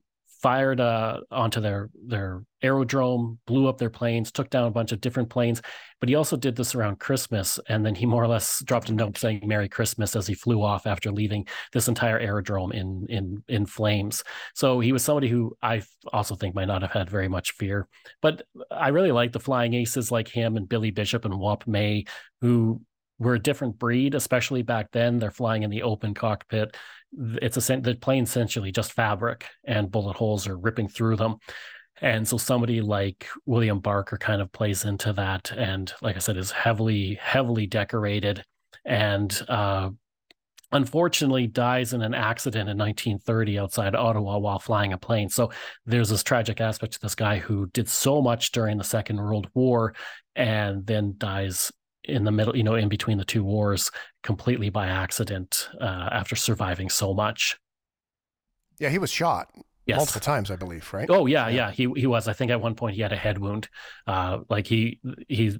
[0.43, 4.99] fired uh, onto their their aerodrome, blew up their planes, took down a bunch of
[4.99, 5.61] different planes.
[6.01, 8.93] But he also did this around Christmas, and then he more or less dropped a
[8.93, 13.43] note saying "Merry Christmas" as he flew off after leaving this entire aerodrome in in
[13.47, 14.23] in flames.
[14.53, 17.87] So he was somebody who I also think might not have had very much fear.
[18.21, 22.03] But I really like the flying aces like him and Billy Bishop and Wop May,
[22.41, 22.81] who
[23.17, 25.19] were a different breed, especially back then.
[25.19, 26.75] They're flying in the open cockpit
[27.41, 31.35] it's a the plane essentially just fabric and bullet holes are ripping through them.
[32.01, 36.37] And so somebody like william barker kind of plays into that and like i said
[36.37, 38.43] is heavily heavily decorated
[38.83, 39.89] and uh,
[40.73, 45.29] unfortunately dies in an accident in 1930 outside ottawa while flying a plane.
[45.29, 45.51] So
[45.85, 49.47] there's this tragic aspect to this guy who did so much during the second world
[49.53, 49.93] war
[50.35, 51.71] and then dies
[52.05, 53.91] in the middle, you know, in between the two wars,
[54.23, 57.57] completely by accident uh, after surviving so much.
[58.79, 59.49] Yeah, he was shot
[59.85, 59.97] yes.
[59.97, 61.09] multiple times, I believe, right?
[61.09, 62.27] Oh yeah, yeah, yeah, He he was.
[62.27, 63.69] I think at one point he had a head wound.
[64.07, 65.57] Uh, like he he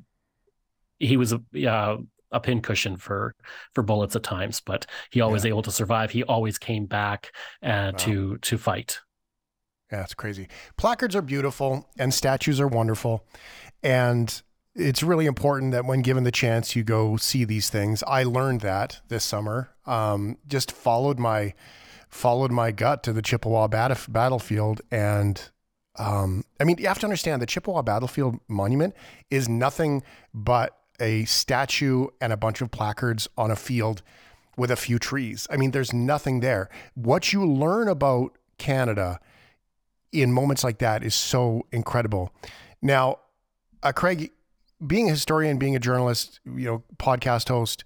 [1.00, 1.98] he was a uh,
[2.32, 3.36] a pincushion for
[3.74, 5.50] for bullets at times, but he always yeah.
[5.50, 6.12] able to survive.
[6.12, 7.98] He always came back uh, wow.
[8.00, 9.00] to to fight.
[9.92, 10.48] Yeah, it's crazy.
[10.76, 13.26] Placards are beautiful and statues are wonderful,
[13.84, 14.42] and
[14.76, 18.04] it's really important that when given the chance, you go see these things.
[18.08, 19.70] I learned that this summer.
[19.86, 21.54] Um, just followed my
[22.10, 25.50] followed my gut to the Chippewa bat- battlefield, and
[25.98, 28.96] um, I mean, you have to understand the Chippewa Battlefield Monument
[29.30, 34.02] is nothing but a statue and a bunch of placards on a field
[34.58, 35.48] with a few trees.
[35.50, 36.70] I mean, there's nothing there.
[36.96, 39.20] What you learn about Canada
[40.12, 42.32] in moments like that is so incredible.
[42.82, 43.20] Now,
[43.82, 44.32] uh, Craig,
[44.86, 47.84] being a historian, being a journalist, you know, podcast host,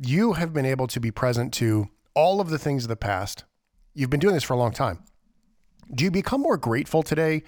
[0.00, 3.44] you have been able to be present to all of the things of the past.
[3.94, 5.02] You've been doing this for a long time.
[5.94, 7.42] Do you become more grateful today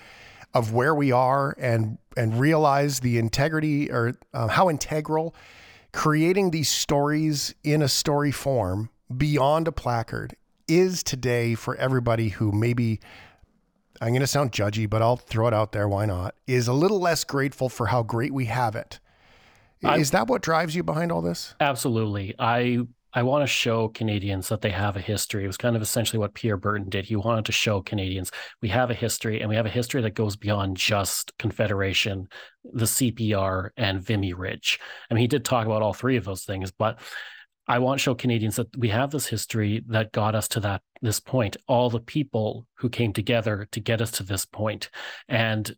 [0.55, 5.35] of where we are and and realize the integrity or uh, how integral
[5.93, 12.53] creating these stories in a story form beyond a placard is today for everybody who
[12.53, 13.01] maybe
[14.01, 15.89] I'm going to sound judgy, but I'll throw it out there.
[15.89, 16.35] Why not?
[16.47, 19.01] Is a little less grateful for how great we have it.
[19.83, 21.55] Is I, that what drives you behind all this?
[21.61, 22.35] Absolutely.
[22.39, 22.81] I
[23.15, 25.45] I want to show Canadians that they have a history.
[25.45, 27.07] It was kind of essentially what Pierre Berton did.
[27.07, 28.31] He wanted to show Canadians
[28.61, 32.29] we have a history, and we have a history that goes beyond just Confederation,
[32.65, 34.79] the CPR, and Vimy Ridge.
[35.11, 37.01] I mean, he did talk about all three of those things, but
[37.69, 40.83] I want to show Canadians that we have this history that got us to that
[41.03, 41.57] this point.
[41.67, 44.89] All the people who came together to get us to this point,
[45.29, 45.71] and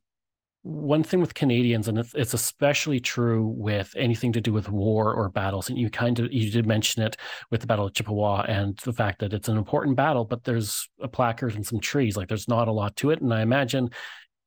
[0.63, 5.31] one thing with Canadians, and it's, especially true with anything to do with war or
[5.31, 7.17] battles, and you kind of you did mention it
[7.51, 10.89] with the Battle of Chippewa and the fact that it's an important battle, but there's
[11.03, 12.17] a placard and some trees.
[12.17, 13.91] Like there's not a lot to it, and I imagine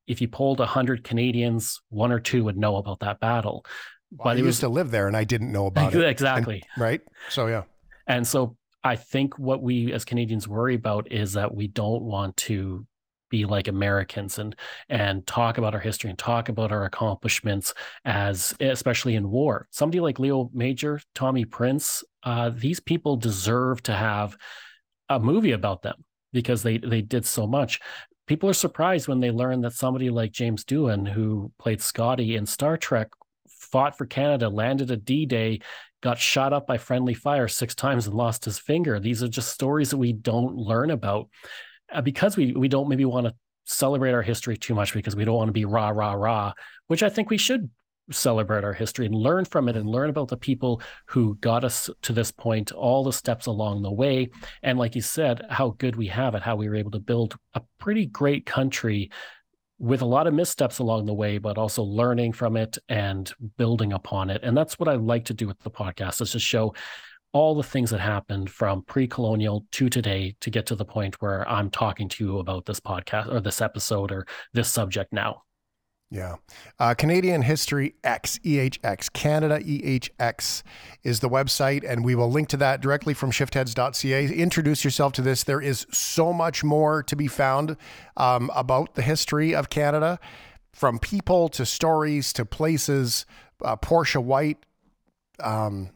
[0.08, 3.65] if you polled hundred Canadians, one or two would know about that battle.
[4.17, 6.04] Well, but I used was, to live there and I didn't know about it.
[6.08, 6.63] Exactly.
[6.76, 7.02] And, right.
[7.30, 7.63] So, yeah.
[8.08, 12.38] And so I think what we as Canadians worry about is that we don't want
[12.38, 12.86] to
[13.30, 14.56] be like Americans and
[14.89, 17.73] and talk about our history and talk about our accomplishments
[18.06, 19.67] as especially in war.
[19.71, 24.38] Somebody like Leo Major, Tommy Prince, uh, these people deserve to have
[25.10, 27.80] a movie about them because they they did so much.
[28.28, 32.45] People are surprised when they learn that somebody like James Doohan, who played Scotty in
[32.45, 33.10] Star Trek,
[33.73, 35.59] fought for Canada, landed at D Day,
[36.03, 38.99] got shot up by friendly fire six times and lost his finger.
[38.99, 41.27] These are just stories that we don't learn about
[41.91, 43.33] uh, because we we don't maybe want to
[43.65, 46.53] celebrate our history too much because we don't want to be rah rah rah,
[46.86, 47.67] which I think we should
[48.12, 51.89] celebrate our history and learn from it and learn about the people who got us
[52.03, 54.29] to this point, all the steps along the way.
[54.62, 57.38] And like you said, how good we have it, how we were able to build
[57.55, 59.09] a pretty great country
[59.84, 63.91] with a lot of missteps along the way, but also learning from it and building
[63.91, 64.41] upon it.
[64.41, 66.74] And that's what I like to do with the podcast is to show
[67.34, 71.46] all the things that happened from pre-colonial to today to get to the point where
[71.50, 75.41] I'm talking to you about this podcast or this episode or this subject now.
[76.13, 76.36] Yeah.
[76.78, 80.62] Uh, Canadian History X, EHX, Canada EHX
[81.02, 84.28] is the website, and we will link to that directly from shiftheads.ca.
[84.28, 85.43] Introduce yourself to this.
[85.43, 87.78] There is so much more to be found
[88.15, 90.19] um, about the history of Canada,
[90.71, 93.26] from people to stories to places.
[93.65, 94.67] Uh, Portia White,
[95.39, 95.89] um,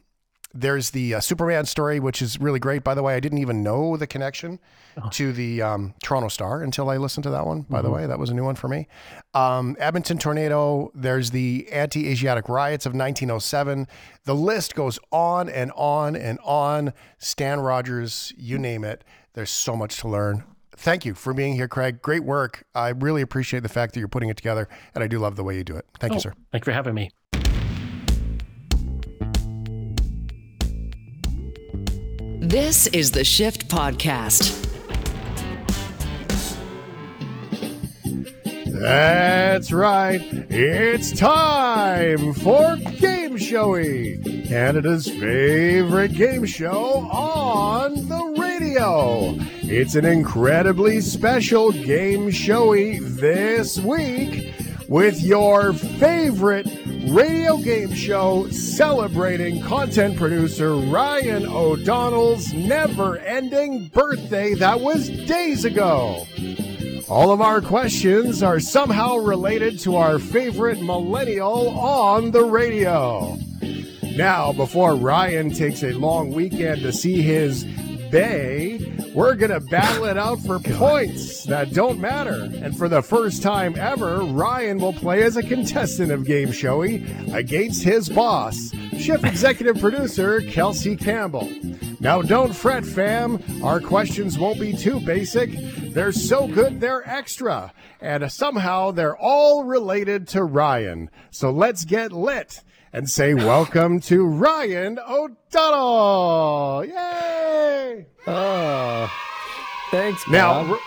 [0.54, 2.82] there's the uh, Superman story, which is really great.
[2.82, 4.58] By the way, I didn't even know the connection
[5.02, 5.08] oh.
[5.10, 7.62] to the um, Toronto Star until I listened to that one.
[7.62, 7.86] By mm-hmm.
[7.86, 8.88] the way, that was a new one for me.
[9.34, 10.90] Um, Edmonton tornado.
[10.94, 13.86] There's the anti-Asiatic riots of 1907.
[14.24, 16.92] The list goes on and on and on.
[17.18, 19.04] Stan Rogers, you name it.
[19.34, 20.44] There's so much to learn.
[20.72, 22.00] Thank you for being here, Craig.
[22.00, 22.64] Great work.
[22.74, 25.42] I really appreciate the fact that you're putting it together, and I do love the
[25.42, 25.84] way you do it.
[25.98, 26.34] Thank oh, you, sir.
[26.52, 27.10] Thank you for having me.
[32.48, 34.56] This is the Shift Podcast.
[38.80, 40.22] That's right.
[40.48, 49.34] It's time for Game Showy, Canada's favorite game show on the radio.
[49.60, 54.54] It's an incredibly special Game Showy this week
[54.88, 56.66] with your favorite
[57.10, 66.24] radio game show celebrating content producer Ryan O'Donnell's never ending birthday that was days ago.
[67.08, 73.36] All of our questions are somehow related to our favorite millennial on the radio.
[74.16, 77.64] Now, before Ryan takes a long weekend to see his
[78.10, 78.78] Bay,
[79.14, 82.50] we're going to battle it out for points that don't matter.
[82.62, 87.04] And for the first time ever, Ryan will play as a contestant of Game Showy
[87.32, 91.48] against his boss, Shift Executive Producer Kelsey Campbell.
[92.00, 93.42] Now, don't fret, fam.
[93.62, 95.50] Our questions won't be too basic.
[95.92, 97.72] They're so good, they're extra.
[98.00, 101.10] And somehow they're all related to Ryan.
[101.30, 102.62] So let's get lit
[102.92, 106.84] and say welcome to Ryan O'Donnell.
[106.84, 108.06] Yay!
[108.26, 109.12] Oh,
[109.90, 110.24] thanks.
[110.24, 110.32] Bob.
[110.32, 110.78] Now,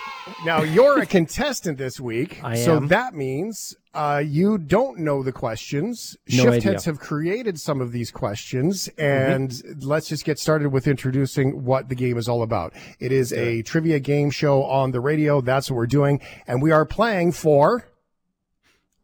[0.45, 2.87] now you're a contestant this week, I so am.
[2.89, 6.15] that means uh, you don't know the questions.
[6.29, 6.71] No Shift idea.
[6.71, 11.89] heads have created some of these questions, and let's just get started with introducing what
[11.89, 12.73] the game is all about.
[12.99, 15.41] It is a trivia game show on the radio.
[15.41, 17.85] That's what we're doing, and we are playing for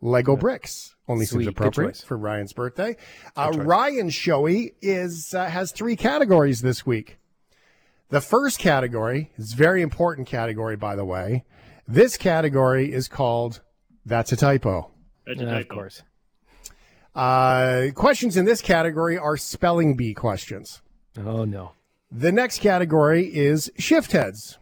[0.02, 0.96] Lego bricks.
[1.08, 1.46] Only Sweet.
[1.46, 2.98] seems appropriate for Ryan's birthday.
[3.36, 7.18] Uh, Ryan Showy is uh, has three categories this week.
[8.10, 11.46] The first category is a very important category, by the way.
[11.88, 13.62] This category is called
[14.06, 14.92] "That's a Typo."
[15.26, 16.04] Yeah, of course.
[17.16, 20.82] Uh, questions in this category are spelling bee questions.
[21.18, 21.72] Oh no.
[22.12, 24.58] The next category is shift heads.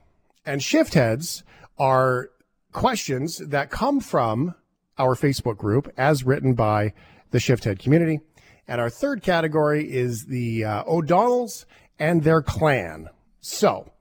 [0.46, 1.44] And shift heads
[1.78, 2.30] are
[2.72, 4.56] questions that come from
[4.98, 6.94] our Facebook group as written by
[7.32, 8.20] the shift head community.
[8.68, 11.66] And our third category is the uh, O'Donnells
[12.00, 13.10] and their clan.
[13.42, 13.92] So,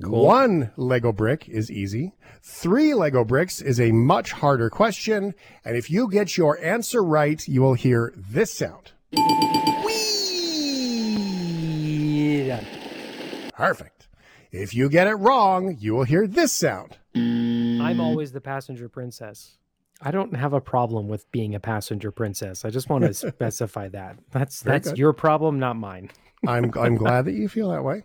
[0.00, 2.14] one Lego brick is easy.
[2.42, 5.34] Three Lego bricks is a much harder question.
[5.64, 8.92] And if you get your answer right, you will hear this sound.
[13.54, 14.08] Perfect.
[14.50, 16.98] If you get it wrong, you will hear this sound.
[17.14, 19.58] I'm always the passenger princess.
[20.00, 22.64] I don't have a problem with being a passenger princess.
[22.64, 24.18] I just want to specify that.
[24.30, 24.98] That's Very that's good.
[24.98, 26.10] your problem, not mine.
[26.46, 28.02] I'm I'm glad that you feel that way.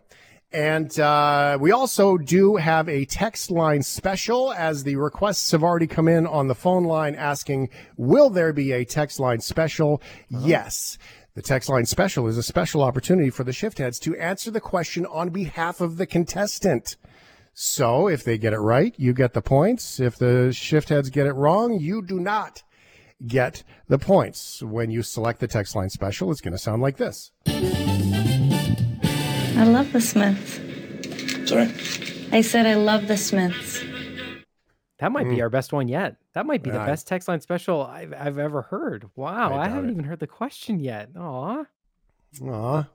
[0.52, 5.86] And uh, we also do have a text line special as the requests have already
[5.86, 10.02] come in on the phone line asking, will there be a text line special?
[10.28, 10.98] Yes.
[11.36, 14.60] The text line special is a special opportunity for the shift heads to answer the
[14.60, 16.98] question on behalf of the contestant.
[17.54, 20.00] So if they get it right, you get the points.
[20.00, 22.64] If the shift heads get it wrong, you do not
[23.28, 24.62] get the points.
[24.64, 27.32] When you select the text line special, it's going to sound like this.
[27.48, 27.54] I
[29.66, 31.50] love the Smiths.
[31.50, 31.70] Sorry?
[32.32, 33.82] I said I love the Smiths.
[35.00, 36.16] That might be our best one yet.
[36.34, 36.82] That might be the Mm.
[36.84, 39.10] I- best text line special I've, I've ever heard.
[39.16, 39.94] Wow, I I, haven't it.
[39.94, 41.10] even heard the question yet.
[41.18, 41.64] Aw.
[42.46, 42.88] Aw.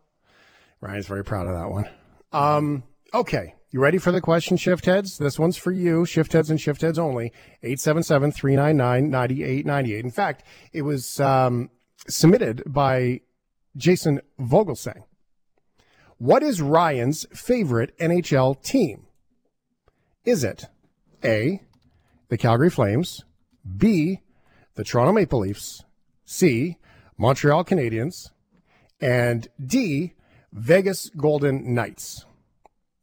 [0.80, 1.88] Ryan's very proud of that one.
[2.32, 2.82] Um,
[3.12, 3.54] okay.
[3.74, 5.18] You ready for the question, shift heads?
[5.18, 7.32] This one's for you, shift heads and shift heads only.
[7.64, 10.04] 877 399 9898.
[10.04, 11.70] In fact, it was um,
[12.06, 13.22] submitted by
[13.76, 15.02] Jason Vogelsang.
[16.18, 19.06] What is Ryan's favorite NHL team?
[20.24, 20.66] Is it
[21.24, 21.60] A,
[22.28, 23.24] the Calgary Flames,
[23.76, 24.20] B,
[24.76, 25.82] the Toronto Maple Leafs,
[26.24, 26.76] C,
[27.18, 28.30] Montreal Canadiens,
[29.00, 30.12] and D,
[30.52, 32.24] Vegas Golden Knights.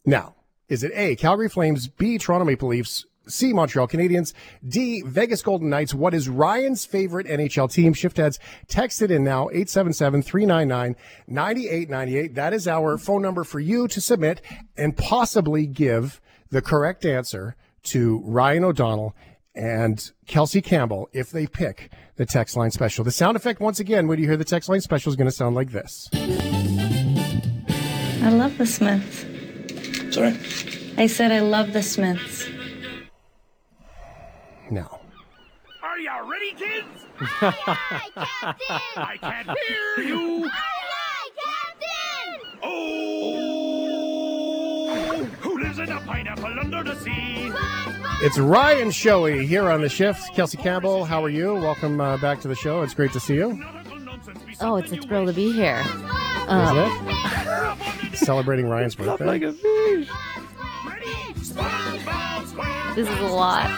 [0.05, 0.35] Now,
[0.71, 4.31] is it A, Calgary Flames, B, Toronto Maple Leafs, C, Montreal Canadiens,
[4.65, 5.93] D, Vegas Golden Knights?
[5.93, 7.93] What is Ryan's favorite NHL team?
[7.93, 12.35] Shift heads, text it in now, 877-399-9898.
[12.35, 14.41] That is our phone number for you to submit
[14.77, 19.13] and possibly give the correct answer to Ryan O'Donnell
[19.53, 23.03] and Kelsey Campbell if they pick the text line special.
[23.03, 25.35] The sound effect, once again, when you hear the text line special, is going to
[25.35, 26.07] sound like this.
[28.23, 29.25] I love the Smiths.
[30.11, 30.37] Sorry?
[30.97, 32.47] I said I love the Smiths.
[34.69, 35.01] Now,
[35.83, 36.87] Are you ready, kids?
[37.39, 37.75] Captain.
[38.97, 40.49] I can't hear you.
[43.93, 47.51] Oh, who lives in a pineapple under the sea?
[48.23, 50.33] it's Ryan Showy here on the shift.
[50.35, 51.55] Kelsey Campbell, how are you?
[51.55, 52.81] Welcome uh, back to the show.
[52.81, 53.61] It's great to see you.
[54.61, 55.81] Oh, it's a thrill to be here.
[55.83, 56.91] Is Um, it?
[58.13, 59.25] Celebrating Ryan's birthday.
[59.25, 60.09] Like a fish.
[62.95, 63.69] this is a lot.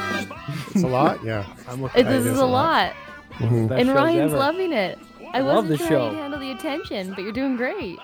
[0.74, 1.46] It's a lot, yeah.
[1.68, 2.94] I'm looking This is is a a lot.
[2.94, 2.94] lot.
[3.38, 3.72] Mhm.
[3.80, 4.38] And Ryan's ever.
[4.40, 5.00] loving it.
[5.34, 6.12] I love wasn't the trying show.
[6.12, 7.98] to handle the attention, but you're doing great.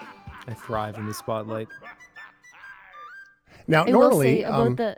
[0.47, 1.67] I thrive in the spotlight.
[3.67, 4.97] Now, I will normally, say about um, the.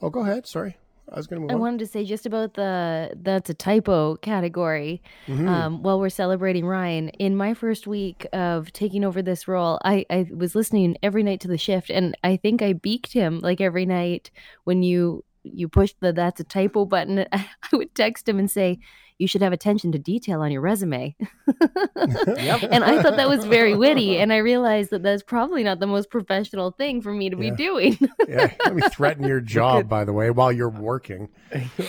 [0.00, 0.46] oh, go ahead.
[0.46, 0.76] Sorry,
[1.12, 1.60] I was going to move I on.
[1.60, 5.02] wanted to say just about the that's a typo category.
[5.26, 5.48] Mhm.
[5.48, 10.04] Um, while we're celebrating Ryan, in my first week of taking over this role, I,
[10.10, 13.60] I was listening every night to the shift, and I think I beaked him like
[13.60, 14.30] every night
[14.64, 17.24] when you you push the that's a typo button.
[17.32, 18.78] I would text him and say,
[19.18, 21.14] "You should have attention to detail on your resume."
[21.96, 25.86] and I thought that was very witty, and I realized that that's probably not the
[25.86, 27.50] most professional thing for me to Yeah.
[27.50, 27.98] be doing.
[28.28, 31.28] yeah, let me threaten your job, by the way, while you're uh, working.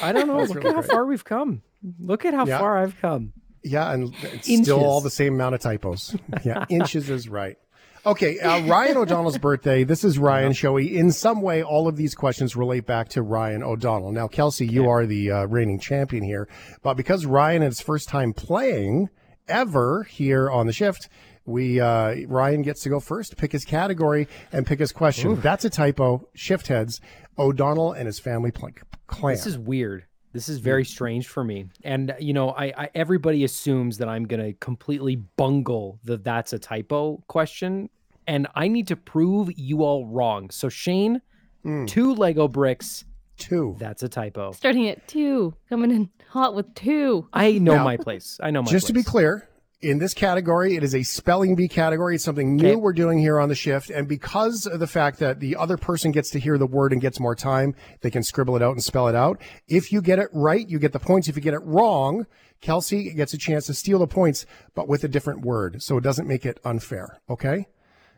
[0.01, 0.37] I don't know.
[0.37, 1.61] That's Look really at how far we've come.
[1.99, 2.59] Look at how Yeah.
[2.59, 3.33] far I've come.
[3.63, 6.15] Yeah, and it's still all the same amount of typos.
[6.45, 7.57] Yeah, inches is right.
[8.05, 9.83] Okay, uh, Ryan O'Donnell's birthday.
[9.83, 10.95] This is Ryan Showy.
[10.95, 14.11] In some way, all of these questions relate back to Ryan O'Donnell.
[14.11, 16.47] Now, Kelsey, you are the uh, reigning champion here,
[16.81, 19.09] but because Ryan is first time playing
[19.47, 21.09] ever here on the shift,
[21.45, 25.39] we uh, Ryan gets to go first, pick his category, and pick his question.
[25.41, 26.27] That's a typo.
[26.35, 27.01] Shift heads.
[27.37, 29.33] O'Donnell and his family clan.
[29.33, 30.05] This is weird.
[30.31, 31.65] This is very strange for me.
[31.83, 36.59] And you know, I, I everybody assumes that I'm gonna completely bungle the that's a
[36.59, 37.89] typo question,
[38.27, 40.49] and I need to prove you all wrong.
[40.51, 41.21] So Shane,
[41.63, 41.85] Hmm.
[41.85, 43.05] two Lego bricks.
[43.37, 43.75] two.
[43.79, 44.51] That's a typo.
[44.51, 47.27] Starting at two, coming in hot with two.
[47.33, 48.37] I know Now, my place.
[48.43, 49.48] I know my Just to be clear,
[49.81, 52.15] in this category, it is a spelling bee category.
[52.15, 52.75] It's something new Okay.
[52.75, 53.89] we're doing here on the shift.
[53.89, 57.01] And because of the fact that the other person gets to hear the word and
[57.01, 59.41] gets more time, they can scribble it out and spell it out.
[59.69, 61.29] If you get it right, you get the points.
[61.29, 62.25] If you get it wrong,
[62.59, 65.81] Kelsey gets a chance to steal the points, but with a different word.
[65.81, 67.21] So it doesn't make it unfair.
[67.29, 67.67] Okay?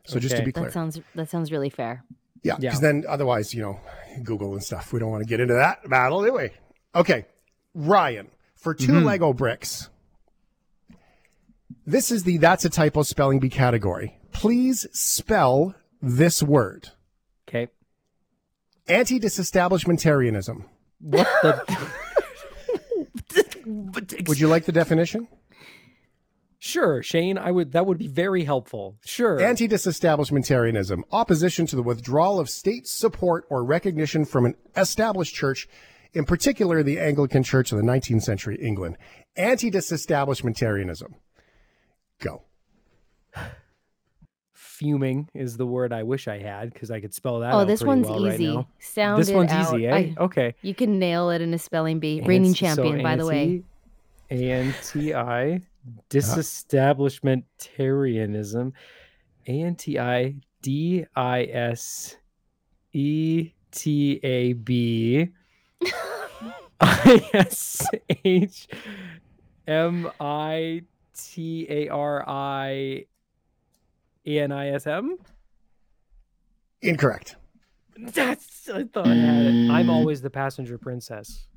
[0.05, 0.65] So just to be clear.
[0.65, 2.03] That sounds that sounds really fair.
[2.41, 2.71] Yeah, Yeah.
[2.71, 3.79] because then otherwise, you know,
[4.23, 4.91] Google and stuff.
[4.91, 6.49] We don't want to get into that battle, do we?
[6.95, 7.25] Okay,
[7.75, 9.05] Ryan, for 2 Mm-hmm.
[9.05, 9.89] Lego bricks.
[11.85, 14.17] This is the that's a typo spelling bee category.
[14.31, 16.89] Please spell this word.
[17.47, 17.67] Okay.
[18.87, 20.65] Anti disestablishmentarianism.
[20.99, 21.91] What the
[24.27, 25.27] Would you like the definition?
[26.63, 28.97] Sure, Shane, I would that would be very helpful.
[29.03, 29.41] Sure.
[29.41, 35.67] Anti disestablishmentarianism, opposition to the withdrawal of state support or recognition from an established church,
[36.13, 38.97] in particular the Anglican Church of the 19th century England.
[39.35, 41.15] Anti disestablishmentarianism.
[42.21, 42.41] Go.
[44.53, 47.67] Fuming is the word I wish I had because I could spell that Oh, out
[47.67, 48.47] this one's well right easy.
[48.55, 48.67] now.
[48.79, 49.75] Sound this one's out.
[49.75, 49.95] easy, eh?
[49.95, 50.55] I- okay.
[50.63, 52.21] You can nail it in a spelling bee.
[52.25, 53.61] Reigning Anti- so champion, by the way.
[54.29, 55.59] anti
[56.09, 58.73] disestablishmentarianism.
[59.47, 62.17] Anti D I S
[62.93, 65.29] E T A B
[66.81, 67.87] I S
[68.23, 68.67] H
[69.67, 70.83] M I
[71.29, 73.05] T A R I
[74.27, 75.17] E N I S M.
[76.81, 77.35] Incorrect.
[77.97, 79.69] That's I thought I had it.
[79.69, 81.47] I'm always the passenger princess.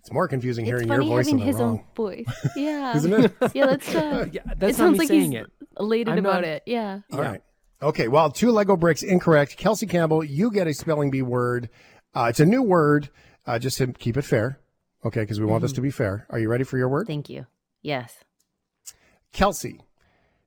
[0.00, 2.24] It's more confusing It's hearing your funny voice having than the his own voice.
[2.56, 2.96] Yeah.
[2.96, 3.32] Isn't it?
[3.54, 5.46] Yeah, let's uh, Yeah, it not sounds me like saying he's it.
[5.78, 6.62] elated I'm about not- it.
[6.66, 7.00] Yeah.
[7.12, 7.42] All right.
[7.82, 8.08] Okay.
[8.08, 9.56] Well, two Lego bricks incorrect.
[9.58, 11.68] Kelsey Campbell, you get a spelling bee word.
[12.14, 13.10] Uh, it's a new word.
[13.46, 14.60] Uh, just to keep it fair.
[15.04, 16.26] Okay, because we want this to be fair.
[16.30, 17.06] Are you ready for your word?
[17.06, 17.46] Thank you.
[17.82, 18.14] Yes.
[19.38, 19.80] Kelsey,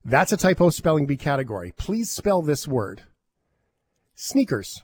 [0.04, 1.72] that's a typo spelling bee category.
[1.78, 3.00] Please spell this word.
[4.14, 4.82] Sneakers.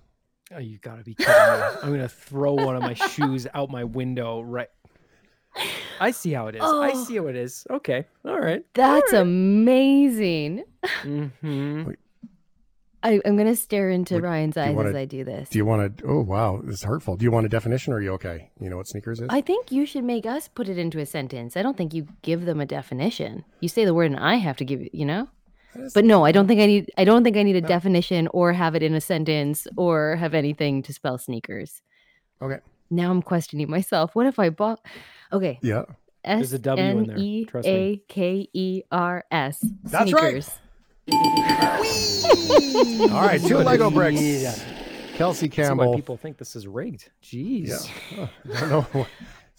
[0.51, 1.67] Oh, you gotta be kidding me.
[1.83, 4.69] I'm gonna throw one of my shoes out my window right.
[6.01, 6.63] I see how it is.
[6.63, 7.05] I Oh.
[7.05, 7.67] see how it is.
[7.69, 8.07] Okay.
[8.25, 8.65] All right.
[8.73, 10.65] That's amazing.
[11.03, 11.91] Mm-hmm.
[13.03, 15.49] I, I'm gonna stare into What- Ryan's eyes wanna- as I do this.
[15.49, 16.05] Do you want to?
[16.07, 16.61] Oh, wow.
[16.65, 17.17] This is hurtful.
[17.17, 18.51] Do you want a definition or are you okay?
[18.61, 19.29] You know what sneakers is?
[19.31, 21.57] I think you should make us put it into a sentence.
[21.57, 23.45] I don't think you give them a definition.
[23.61, 24.91] You say the word, and I have to give you.
[24.93, 25.29] You know.
[25.95, 26.91] But no, I don't think I need.
[26.99, 30.35] I don't think I need a definition or have it in a sentence or have
[30.35, 31.83] anything to spell sneakers.
[32.43, 32.59] Okay.
[32.91, 34.15] Now I'm questioning myself.
[34.17, 34.81] What if I bought?
[35.33, 35.59] Okay.
[35.63, 35.85] Yeah.
[36.25, 37.73] S There's a W in there, E trust me.
[37.75, 39.65] A K E R S.
[39.85, 40.45] That's right.
[41.09, 43.01] Sneakers.
[43.13, 43.41] All right.
[43.43, 44.21] Two Lego bricks.
[44.21, 44.55] Yeah.
[45.17, 45.95] Kelsey That's why Campbell.
[45.97, 47.11] people think this is rigged.
[47.23, 47.91] Jeez.
[48.17, 48.29] Yeah.
[48.55, 49.07] I don't know.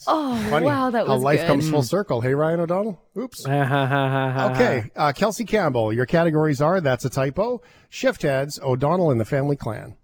[0.08, 1.48] Oh Funny wow, that was how was life good.
[1.48, 2.22] comes full circle.
[2.22, 3.02] Hey, Ryan O'Donnell.
[3.18, 3.46] Oops.
[3.46, 5.92] Okay, uh, Kelsey Campbell.
[5.92, 7.62] Your categories are that's a typo.
[7.90, 8.58] Shift heads.
[8.64, 9.98] O'Donnell and the Family Clan.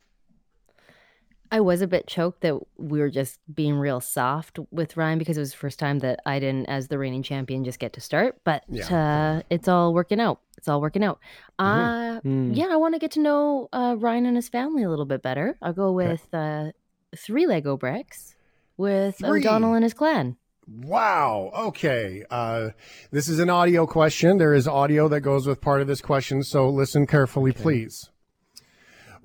[1.55, 5.37] I was a bit choked that we were just being real soft with Ryan because
[5.37, 8.01] it was the first time that I didn't, as the reigning champion, just get to
[8.01, 8.37] start.
[8.43, 9.37] But Yeah.
[9.39, 10.39] uh, it's all working out.
[10.57, 11.19] It's all working out.
[11.57, 12.51] Uh, Hmm.
[12.51, 15.21] Yeah, I want to get to know uh, Ryan and his family a little bit
[15.21, 15.57] better.
[15.61, 16.71] I'll go with uh,
[17.15, 18.35] three Lego bricks
[18.75, 19.39] with Three.
[19.39, 20.35] O'Donnell and his clan.
[20.67, 21.51] Wow.
[21.55, 22.23] Okay.
[22.29, 22.71] Uh,
[23.11, 24.39] this is an audio question.
[24.39, 28.09] There is audio that goes with part of this question, so listen carefully, please.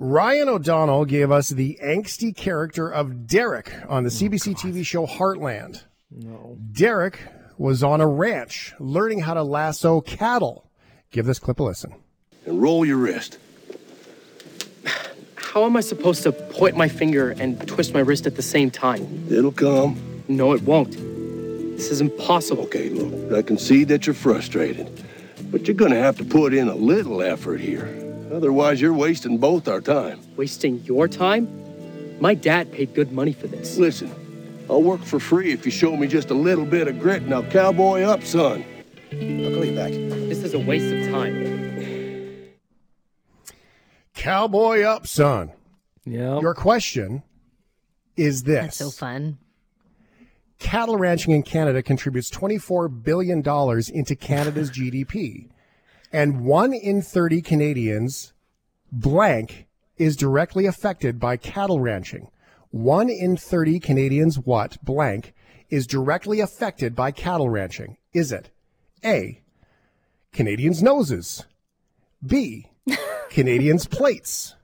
[0.02, 5.06] Ryan O'Donnell gave us the angsty character of Derek on the oh, CBC TV show
[5.06, 5.82] Heartland.
[6.10, 6.56] No.
[6.72, 7.20] Derek
[7.58, 10.70] was on a ranch learning how to lasso cattle.
[11.10, 11.94] Give this clip a listen.
[12.46, 13.36] And roll your wrist.
[15.34, 18.70] How am I supposed to point my finger and twist my wrist at the same
[18.70, 19.26] time?
[19.30, 20.00] It'll come.
[20.28, 20.92] No, it won't.
[20.92, 22.62] This is impossible.
[22.64, 25.04] Okay, look, I can see that you're frustrated,
[25.50, 28.09] but you're gonna have to put in a little effort here.
[28.32, 30.20] Otherwise, you're wasting both our time.
[30.36, 31.48] Wasting your time?
[32.20, 33.76] My dad paid good money for this.
[33.78, 34.10] Listen,
[34.68, 37.22] I'll work for free if you show me just a little bit of grit.
[37.26, 38.64] Now, cowboy up, son.
[39.12, 39.90] I'll call you back.
[39.92, 42.54] This is a waste of time.
[44.14, 45.52] Cowboy up, son.
[46.04, 46.40] Yeah.
[46.40, 47.22] Your question
[48.16, 48.62] is this.
[48.62, 49.38] That's so fun.
[50.58, 55.48] cattle ranching in Canada contributes $24 billion into Canada's GDP.
[56.12, 58.32] And one in 30 Canadians,
[58.90, 62.30] blank, is directly affected by cattle ranching.
[62.70, 65.34] One in 30 Canadians, what, blank,
[65.68, 67.96] is directly affected by cattle ranching.
[68.12, 68.50] Is it
[69.04, 69.42] A,
[70.32, 71.46] Canadians' noses,
[72.24, 72.70] B,
[73.30, 74.56] Canadians' plates,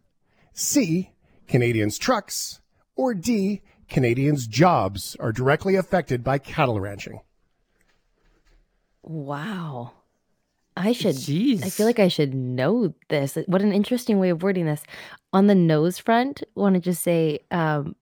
[0.53, 1.13] C,
[1.47, 2.61] Canadians' trucks,
[2.97, 7.21] or D, Canadians' jobs are directly affected by cattle ranching.
[9.03, 9.93] Wow.
[10.77, 11.17] I should.
[11.17, 13.39] I feel like I should know this.
[13.47, 14.83] What an interesting way of wording this.
[15.33, 17.97] On the nose front, want to just say um,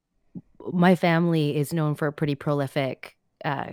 [0.72, 3.72] my family is known for a pretty prolific uh,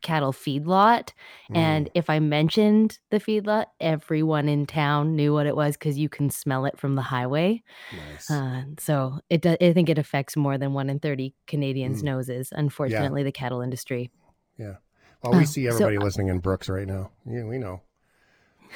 [0.00, 1.10] cattle feedlot.
[1.54, 6.08] And if I mentioned the feedlot, everyone in town knew what it was because you
[6.08, 7.62] can smell it from the highway.
[8.10, 8.30] Nice.
[8.30, 12.06] Uh, so it do, I think it affects more than one in 30 Canadians' Mm.
[12.06, 14.10] noses, unfortunately, the cattle industry.
[14.56, 14.76] yeah.
[15.22, 17.10] Well, we Oh, see everybody uh, listening in Brooks right now.
[17.26, 17.80] Yeah, we know.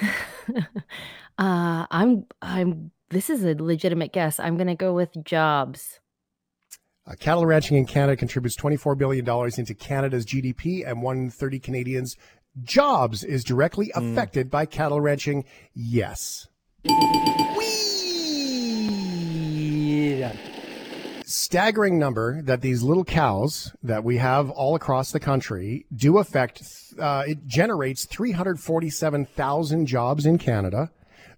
[1.39, 4.39] uh, I'm, I'm, this is a legitimate guess.
[4.41, 6.01] I'm going to go with jobs.
[7.07, 9.27] Uh, cattle ranching in Canada contributes $24 billion
[9.57, 12.17] into Canada's GDP, and one in 30 Canadians'
[12.63, 15.45] jobs is directly affected by cattle ranching.
[15.75, 16.49] Yes.
[16.85, 17.98] Yeah.
[21.29, 26.63] Staggering number that these little cows that we have all across the country do affect.
[26.99, 30.91] Uh, it generates 347,000 jobs in Canada,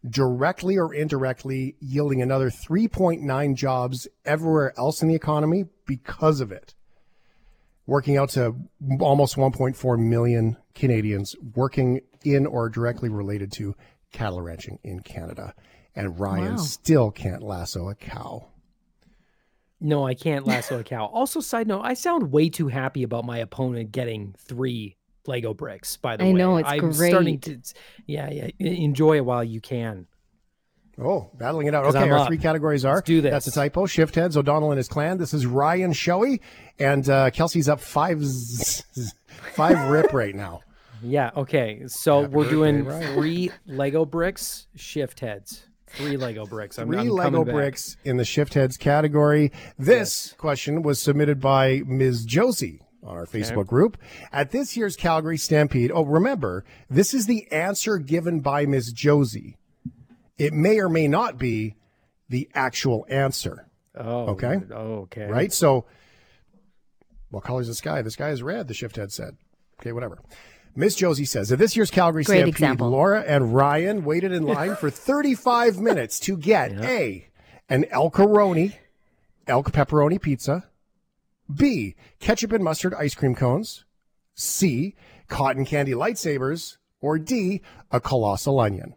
[0.09, 6.74] directly or indirectly yielding another 3.9 jobs everywhere else in the economy because of it.
[7.86, 8.55] Working out to
[9.01, 13.74] almost 1.4 million Canadians working in or directly related to
[14.12, 15.55] cattle ranching in Canada.
[15.97, 16.57] And Ryan Wow.
[16.62, 18.47] still can't lasso a cow.
[19.81, 21.07] No, I can't lasso a cow.
[21.07, 25.97] Also, side note, I sound way too happy about my opponent getting three Lego bricks.
[25.97, 27.64] By the I way, know, it's I'm starting great.
[27.64, 27.74] to.
[28.07, 28.49] Yeah, yeah.
[28.59, 30.07] Enjoy it while you can.
[31.03, 31.87] Oh, battling it out.
[31.87, 32.26] Okay, I'm our up.
[32.26, 33.31] three categories are Let's do this.
[33.31, 33.87] That's a typo.
[33.87, 35.16] Shift heads, O'Donnell and his clan.
[35.16, 36.43] This is Ryan Showy,
[36.78, 38.83] and uh, Kelsey's up five z-
[39.55, 40.61] five rip right now.
[41.03, 41.31] Yeah.
[41.35, 41.85] Okay.
[41.87, 43.14] So Happy we're doing Ryan.
[43.14, 45.62] three Lego bricks, shift heads.
[45.95, 46.78] Three Lego bricks.
[46.78, 47.55] I'm, 3 I'm Lego back.
[47.55, 49.53] bricks in the shift heads category.
[49.78, 52.24] This question was submitted by Ms.
[52.24, 53.97] Josie on our Facebook group
[54.32, 55.91] at this year's Calgary Stampede.
[55.93, 58.93] Oh, remember, this is the answer given by Ms.
[58.93, 59.57] Josie.
[60.38, 61.74] It may or may not be
[62.28, 63.66] the actual answer.
[63.97, 64.28] Oh.
[64.28, 64.61] Okay.
[64.70, 65.26] Okay.
[65.26, 65.53] right?
[65.53, 65.86] So,
[67.30, 68.03] what color is the sky?
[68.03, 69.36] The sky is red, the shift head said.
[69.80, 70.18] Okay, whatever.
[70.75, 72.91] Miss Josie says, at this year's Calgary Great Stampede, example.
[72.91, 77.29] Laura and Ryan waited in line for 35 minutes to get A,
[77.68, 78.75] an El Coroni,
[79.47, 80.68] elk pepperoni pizza,
[81.53, 83.85] B, ketchup and mustard ice cream cones,
[84.35, 84.95] C,
[85.29, 88.95] cotton candy lightsabers, or D, a colossal onion.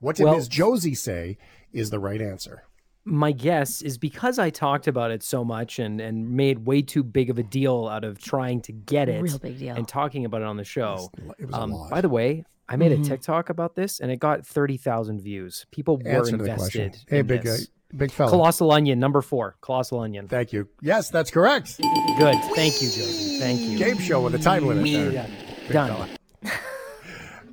[0.00, 1.38] What did Well- Miss Josie say
[1.72, 2.64] is the right answer?
[3.04, 7.02] My guess is because I talked about it so much and and made way too
[7.02, 9.74] big of a deal out of trying to get it Real big deal.
[9.76, 11.10] and talking about it on the show.
[11.38, 11.90] It was a Um, lot.
[11.90, 13.00] by the way, I made Mhm.
[13.04, 15.66] a TikTok about this and it got thirty thousand views.
[15.70, 16.82] People were Answer to the question.
[16.82, 17.10] invested.
[17.10, 17.68] Hey, in big, uh, this.
[17.96, 18.30] big fella.
[18.30, 19.56] Colossal onion number four.
[19.62, 20.28] Colossal onion.
[20.28, 20.68] Thank you.
[20.82, 21.78] Yes, that's correct.
[22.18, 22.36] Good.
[22.54, 23.38] Thank you, Josie.
[23.40, 23.78] Thank you.
[23.78, 25.10] Game show with a time limit there.
[25.10, 25.26] Yeah.
[25.62, 25.88] big Done.
[25.88, 26.08] fella.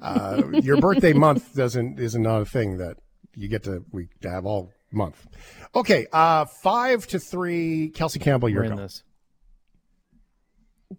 [0.02, 2.98] Uh, your birthday month doesn't is not not a thing that
[3.36, 5.28] you get to we to have all month.
[5.76, 7.90] Okay, uh, five to three.
[7.90, 8.84] Kelsey Campbell, you're in going.
[8.84, 9.04] this.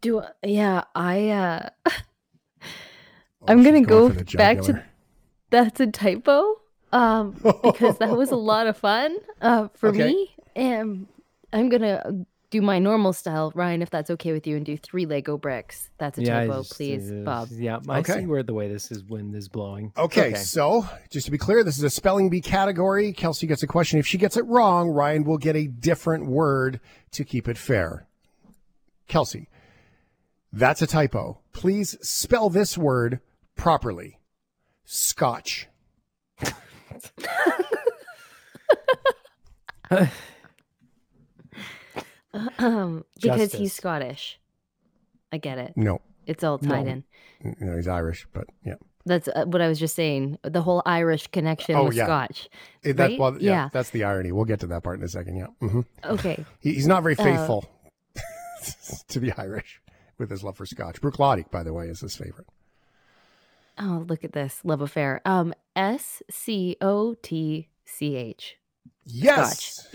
[0.00, 1.68] Do yeah, I uh
[3.40, 4.84] Oh, I'm she's gonna going go back to
[5.50, 6.56] that's a typo.
[6.92, 7.32] Um
[7.62, 10.06] because that was a lot of fun uh for Okay.
[10.08, 10.34] me.
[10.54, 11.06] And
[11.52, 15.04] I'm gonna do my normal style, Ryan, if that's okay with you, and do three
[15.06, 15.90] Lego bricks.
[15.98, 17.48] That's a I typo, just, please, uh, Bob.
[17.52, 18.20] Yeah, I Okay.
[18.20, 19.86] see where the way this is wind is blowing.
[19.88, 23.12] It's Okay, so just to be clear, this is a spelling bee category.
[23.12, 23.98] Kelsey gets a question.
[23.98, 26.80] If she gets it wrong, Ryan will get a different word
[27.12, 28.06] to keep it fair.
[29.08, 29.48] Kelsey,
[30.52, 31.40] that's a typo.
[31.52, 33.20] Please spell this word
[33.56, 34.18] properly.
[34.84, 35.68] Scotch.
[42.58, 43.58] Um, because Justice.
[43.60, 44.38] he's Scottish.
[45.32, 45.72] I get it.
[45.76, 46.92] No, It's all tied No.
[46.92, 47.04] in.
[47.60, 48.74] no, he's Irish, but yeah.
[49.06, 50.38] That's uh, what I was just saying.
[50.42, 52.04] The whole Irish connection Oh, with yeah.
[52.04, 52.48] Scotch.
[52.82, 53.18] It- that- Right?
[53.18, 53.68] well, yeah, Yeah.
[53.72, 54.32] that's the irony.
[54.32, 55.36] We'll get to that part in a second.
[55.36, 55.46] Yeah.
[55.60, 56.44] hmm Okay.
[56.60, 57.64] He, he's not very Uh, faithful
[59.08, 59.80] to the Irish
[60.18, 61.00] with his love for Scotch.
[61.00, 62.46] Bruichladdich, by the way, is his favorite.
[63.78, 65.20] Oh, look at this love affair.
[65.24, 68.56] Um, S C O T C H.
[69.04, 69.86] Yes.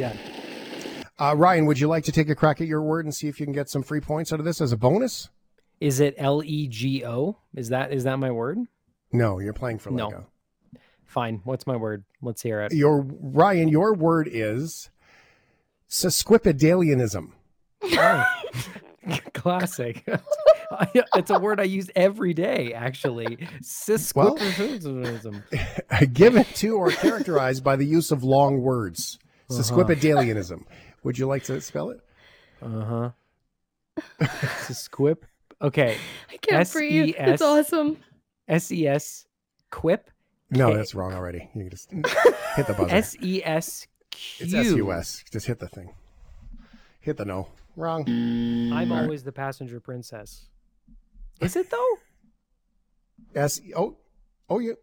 [0.00, 0.16] Yeah.
[1.18, 3.38] Uh, Ryan, would you like to take a crack at your word and see if
[3.38, 5.28] you can get some free points out of this as a bonus?
[5.78, 7.36] Is it L E G O?
[7.54, 8.60] Is that is that my word?
[9.12, 10.08] No, you're playing for Lego.
[10.10, 10.24] No.
[11.04, 11.42] Fine.
[11.44, 12.04] What's my word?
[12.22, 12.72] Let's hear it.
[12.72, 14.88] Your Ryan, your word is
[15.90, 17.32] sesquipedalianism.
[19.34, 20.02] Classic.
[20.94, 23.36] it's a word I use every day, actually.
[23.62, 25.42] Sesquippedalism.
[26.14, 29.18] Given to or characterized by the use of long words.
[29.50, 29.62] Uh-huh.
[29.62, 30.64] Sesquipedalianism.
[31.02, 32.00] Would you like to spell it?
[32.62, 33.10] Uh huh.
[34.20, 35.18] Sesquip.
[35.62, 35.96] Okay.
[36.30, 37.14] I can't breathe.
[37.16, 37.28] S-E-S.
[37.28, 37.98] It's awesome.
[38.48, 39.26] S E S.
[39.70, 40.10] Quip.
[40.50, 41.48] No, that's wrong already.
[41.54, 41.90] You can just
[42.56, 42.94] hit the buzzer.
[42.94, 44.44] S E S Q.
[44.44, 45.24] It's S U S.
[45.30, 45.94] Just hit the thing.
[47.00, 47.48] Hit the no.
[47.76, 48.04] Wrong.
[48.08, 49.04] I'm All right.
[49.04, 50.46] always the passenger princess.
[51.40, 51.98] Is it though?
[53.34, 53.60] S.
[53.76, 53.96] Oh,
[54.48, 54.76] oh, you.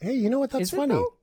[0.00, 0.50] Hey, you know what?
[0.50, 0.94] That's Is it, funny.
[0.94, 1.14] though?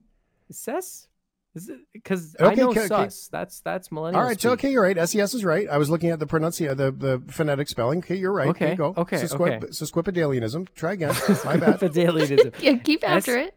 [0.52, 1.08] Ses?
[1.54, 3.10] Is it because I know okay, okay.
[3.32, 4.22] That's that's millennial.
[4.22, 4.98] All right, so okay, you're right.
[5.10, 5.68] SES is right.
[5.70, 8.00] I was looking at the pronunciation, the the phonetic spelling.
[8.00, 8.58] Okay, you're right.
[8.58, 8.94] There Okay, you go.
[8.96, 9.68] okay, Sesquip- okay.
[9.68, 10.70] Sesquipedalianism.
[10.76, 11.10] Try again.
[11.46, 11.80] My bad.
[11.82, 12.54] Fidelianism.
[12.62, 13.56] Yeah, keep after S- it.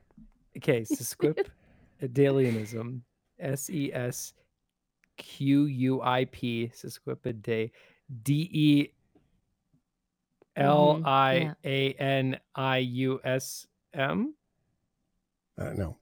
[0.57, 3.03] Okay, Sesquipedalianism.
[3.39, 4.33] S E S
[5.17, 7.71] Q U I P sesquipede
[8.23, 8.89] D E
[10.57, 14.35] L I A N I U S M.
[15.59, 15.97] Uh, no.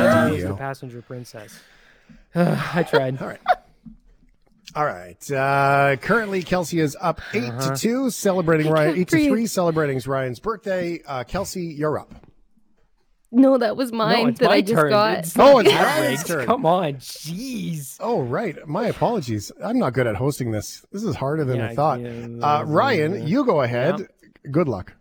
[0.00, 1.58] I was the passenger princess.
[2.34, 3.20] I tried.
[3.22, 3.40] All right.
[4.76, 5.30] All right.
[5.30, 7.74] Uh, currently, Kelsey is up 8 Uh-huh.
[7.74, 8.88] to two, celebrating Ryan.
[8.88, 11.00] can't Eight to three, celebrating Ryan's birthday.
[11.06, 12.12] Uh, Kelsey, you're up.
[13.30, 14.90] No, that was mine it's that my I just turn.
[14.90, 15.18] got.
[15.18, 16.00] It's Oh, not it's average.
[16.04, 16.46] Ryan's turn.
[16.46, 17.96] Come on, jeez.
[18.00, 18.56] Oh, right.
[18.66, 19.50] My apologies.
[19.62, 20.84] I'm not good at hosting this.
[20.92, 22.00] This is harder than Yeah, I thought.
[22.00, 24.08] yeah, Uh, Ryan, you go ahead.
[24.50, 24.92] Good luck.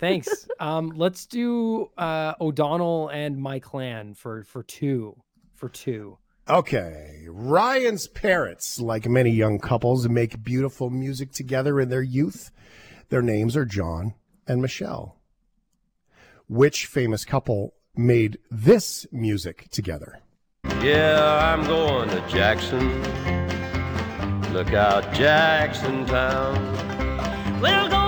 [0.00, 0.48] Thanks.
[0.58, 5.16] Um, let's do uh, O'Donnell and my clan for for two.
[5.54, 6.18] For two.
[6.48, 7.26] Okay.
[7.28, 12.50] Ryan's parents, like many young couples, make beautiful music together in their youth.
[13.10, 14.14] Their names are John
[14.48, 15.16] and Michelle.
[16.48, 20.20] Which famous couple made this music together?
[20.82, 23.02] Yeah, I'm going to Jackson.
[24.52, 27.60] Look out, Jackson Town.
[27.60, 27.99] We'll go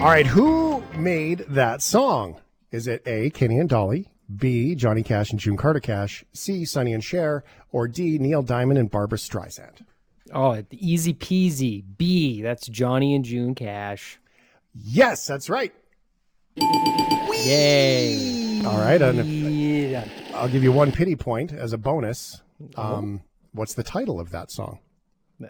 [0.00, 2.40] All right, who made that song?
[2.72, 6.94] Is it A, Kenny and Dolly, B, Johnny Cash and June Carter Cash, C, Sonny
[6.94, 9.84] and Cher, or D, Neil Diamond and Barbra Streisand?
[10.32, 11.84] Oh, easy peasy.
[11.98, 12.40] B.
[12.40, 14.18] That's Johnny and June Cash.
[14.74, 15.74] Yes, that's right.
[16.56, 18.62] Yay.
[18.64, 22.40] All right, and I'll give you one pity point as a bonus.
[22.74, 23.20] Um,
[23.52, 24.78] what's the title of that song?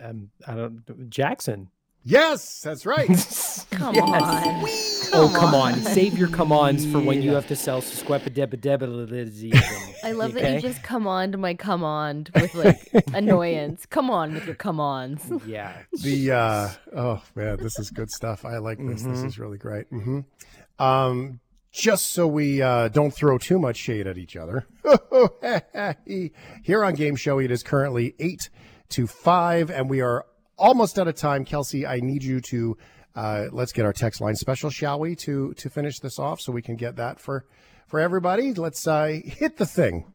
[0.03, 1.09] Um, I don't.
[1.09, 1.69] Jackson.
[2.11, 3.09] Yes, that's right.
[3.71, 4.05] Come Yes.
[4.05, 4.69] on.
[5.15, 5.81] oh, come on.
[5.83, 9.95] Save your come ons for when you have to sell squepadebadebadism.
[10.05, 13.87] I love that you just come on to my come on with like annoyance.
[13.87, 15.23] Come on with your come ons.
[15.47, 15.73] Yeah.
[16.03, 18.45] the uh, oh man, this is good stuff.
[18.45, 19.03] I like this.
[19.03, 19.27] This Mhm.
[19.27, 19.87] is really great.
[19.89, 20.21] hmm
[20.79, 21.41] Um,
[21.73, 24.67] just so we uh, don't throw too much shade at each other,
[26.65, 28.51] here on Game Show, it is currently eight
[28.91, 30.27] to five, and we are
[30.61, 31.45] almost out of time.
[31.45, 32.77] Kelsey, I need you to
[33.17, 36.53] uh, let's get our text line special, shall we, to to finish this off, so
[36.53, 37.45] we can get that for
[37.89, 38.55] for everybody.
[38.55, 40.13] Let's uh, hit the thing.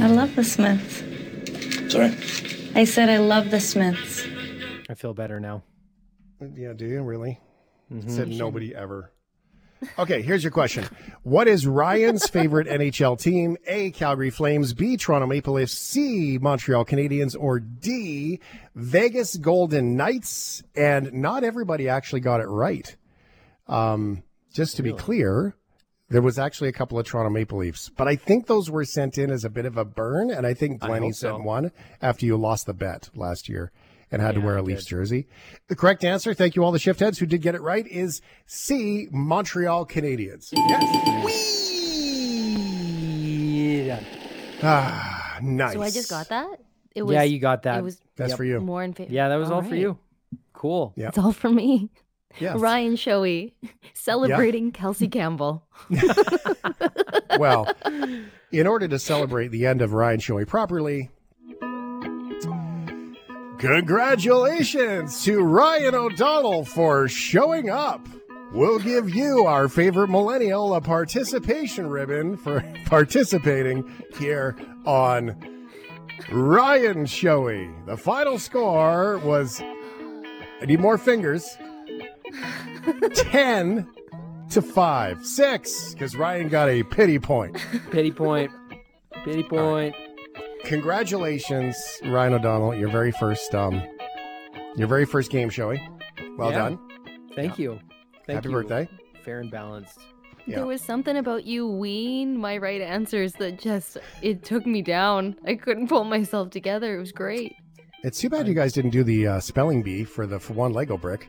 [0.00, 1.02] I love the Smiths.
[1.92, 2.14] Sorry?
[2.74, 4.24] I said I love the Smiths.
[4.88, 5.62] I feel better now.
[6.54, 7.38] Yeah, do you really?
[7.92, 8.10] Mhm.
[8.10, 9.12] Said nobody ever.
[9.98, 10.84] Okay, here's your question.
[11.22, 13.56] What is Ryan's favorite NHL team?
[13.66, 13.90] A.
[13.92, 14.96] Calgary Flames, B.
[14.96, 16.38] Toronto Maple Leafs, C.
[16.40, 18.40] Montreal Canadiens, or D.
[18.74, 20.62] Vegas Golden Knights?
[20.74, 22.94] And not everybody actually got it right.
[23.68, 24.22] Um,
[24.52, 25.54] just to be clear,
[26.08, 29.16] there was actually a couple of Toronto Maple Leafs, but I think those were sent
[29.16, 31.42] in as a bit of a burn, and I think Glennie sent so.
[31.42, 31.70] one
[32.02, 33.70] after you lost the bet last year
[34.10, 35.26] and had to wear a Leafs jersey.
[35.68, 38.20] The correct answer, thank you all the shift heads who did get it right, is
[38.46, 39.08] C.
[39.10, 40.50] Montreal Canadiens.
[40.52, 41.66] Yes.
[43.86, 44.00] Yeah.
[44.62, 45.74] Ah, nice.
[45.74, 46.60] So I just got that?
[46.94, 47.72] It was, Yeah, you got that.
[47.72, 47.84] It that.
[47.84, 48.60] was That's for you.
[48.60, 49.12] more in favor.
[49.12, 49.98] Yeah, that was all, for you.
[50.52, 50.92] Cool.
[50.96, 51.08] Yeah.
[51.08, 51.90] It's all for me.
[52.38, 52.54] Yeah.
[52.56, 53.54] Ryan Showy
[53.92, 55.66] celebrating Kelsey Campbell.
[57.40, 57.68] well,
[58.52, 61.10] in order to celebrate the end of Ryan Showy properly,
[63.60, 68.08] congratulations to Ryan O'Donnell for showing up.
[68.52, 73.88] We'll give you, our favorite millennial, a participation ribbon for participating
[74.18, 74.56] here
[74.86, 75.68] on
[76.32, 77.70] Ryan Showy.
[77.84, 81.58] The final score was, I need more fingers,
[83.14, 83.86] 10
[84.50, 85.26] to 5.
[85.26, 87.62] 6, because Ryan got a pity point.
[87.90, 88.50] Pity point.
[89.22, 89.94] Pity point.
[90.64, 92.74] Congratulations, Ryan O'Donnell.
[92.74, 93.82] Your very first um
[94.76, 95.80] your very first game showing.
[96.38, 96.58] Well Yeah.
[96.58, 96.78] done.
[97.34, 97.78] Thank you.
[98.26, 98.54] Thank Happy you.
[98.54, 98.88] birthday.
[99.24, 99.98] Fair and balanced.
[100.46, 100.56] Yeah.
[100.56, 105.36] There was something about you wean my right answers that just it took me down.
[105.46, 106.96] I couldn't pull myself together.
[106.96, 107.54] It was great.
[108.02, 110.72] It's too bad you guys didn't do the uh, spelling bee for the for one
[110.72, 111.28] Lego brick.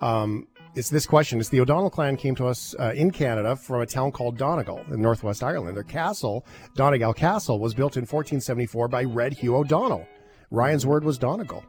[0.00, 1.38] Um, it's this question.
[1.38, 4.84] It's the O'Donnell clan came to us uh, in Canada from a town called Donegal
[4.90, 5.76] in Northwest Ireland.
[5.76, 6.44] Their castle,
[6.74, 10.06] Donegal Castle, was built in 1474 by Red Hugh O'Donnell.
[10.50, 11.64] Ryan's word was Donegal.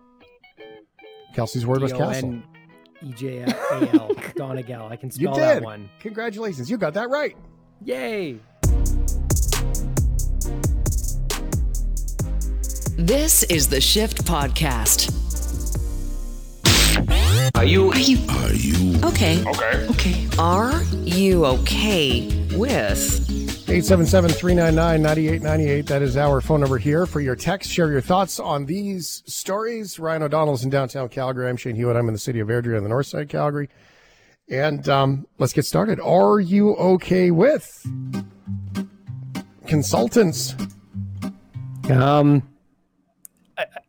[1.36, 2.42] Kelsey's word was castle.
[3.04, 4.12] D-O-N-E-J-A-L.
[4.36, 4.88] Donegal.
[4.88, 5.42] I can You spell did.
[5.42, 5.90] that one.
[6.00, 7.36] Congratulations, you got that right.
[7.84, 8.40] Yay.
[12.98, 15.12] This is the Shift Podcast.
[17.56, 17.90] Are you?
[17.90, 18.18] Are you?
[18.30, 19.00] Are you?
[19.06, 19.42] Okay.
[19.46, 19.88] Okay.
[19.92, 20.28] Okay.
[20.38, 22.28] Are you okay
[22.58, 23.22] with?
[23.68, 25.88] 877-399-9898.
[25.88, 27.72] That is our phone number here for your text.
[27.72, 30.00] Share your thoughts on these stories.
[30.00, 31.48] Ryan O'Donnell's in downtown Calgary.
[31.48, 31.96] I'm Shane Hewitt.
[31.96, 33.70] I'm in the city of Airdrie on the north side of Calgary.
[34.50, 36.02] And um, let's get started.
[36.02, 37.88] Are you okay with
[39.66, 40.56] consultants?
[41.90, 42.44] Um,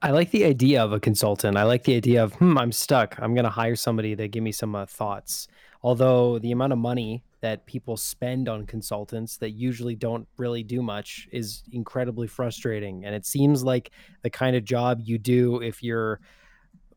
[0.06, 1.56] I, like the idea of a consultant.
[1.56, 3.16] I like the idea of, hmm, I'm stuck.
[3.18, 5.48] I'm going to hire somebody to give me some uh, thoughts.
[5.82, 10.80] Although the amount of money that people spend on consultants that usually don't really do
[10.80, 13.04] much is incredibly frustrating.
[13.04, 13.90] And it seems like
[14.22, 16.20] the kind of job you do if you're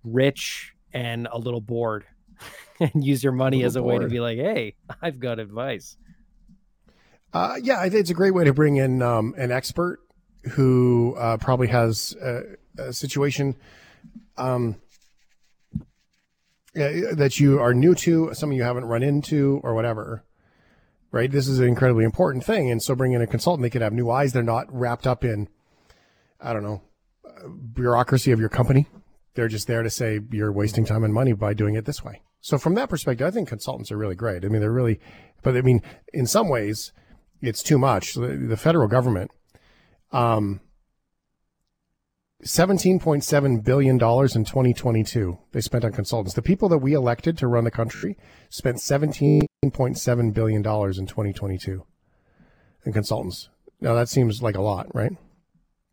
[0.04, 2.06] rich and a little bored.
[2.80, 5.98] and use your money Oh, as a way to be like, hey, I've got advice.
[7.34, 10.00] Uh, yeah, I think it's a great way to bring in um, an expert
[10.52, 12.42] who uh, probably has a,
[12.88, 13.56] a situation
[14.38, 14.76] um,
[16.76, 20.24] uh, that you are new to, something you haven't run into, or whatever.
[21.12, 21.32] Right?
[21.32, 23.64] This is an incredibly important thing, and so bring in a consultant.
[23.64, 24.32] They could have new eyes.
[24.32, 25.50] They're not wrapped up in,
[26.40, 26.82] I don't know,
[27.26, 28.86] uh, bureaucracy of your company.
[29.34, 32.22] They're just there to say you're wasting time and money by doing it this way.
[32.42, 34.46] So from that perspective, I think consultants are really great.
[34.46, 35.00] I mean, they're really,
[35.42, 35.82] but I mean,
[36.14, 36.92] in some ways,
[37.42, 38.14] it's too much.
[38.14, 39.32] The, the federal government,
[40.12, 40.62] um,
[42.44, 46.34] $17.7 billion in 2022 they spent on consultants.
[46.36, 48.18] The people that we elected to run the country
[48.50, 51.86] spent $17.7 billion in 2022
[52.86, 53.50] in consultants.
[53.82, 55.12] Now that seems like a lot, right?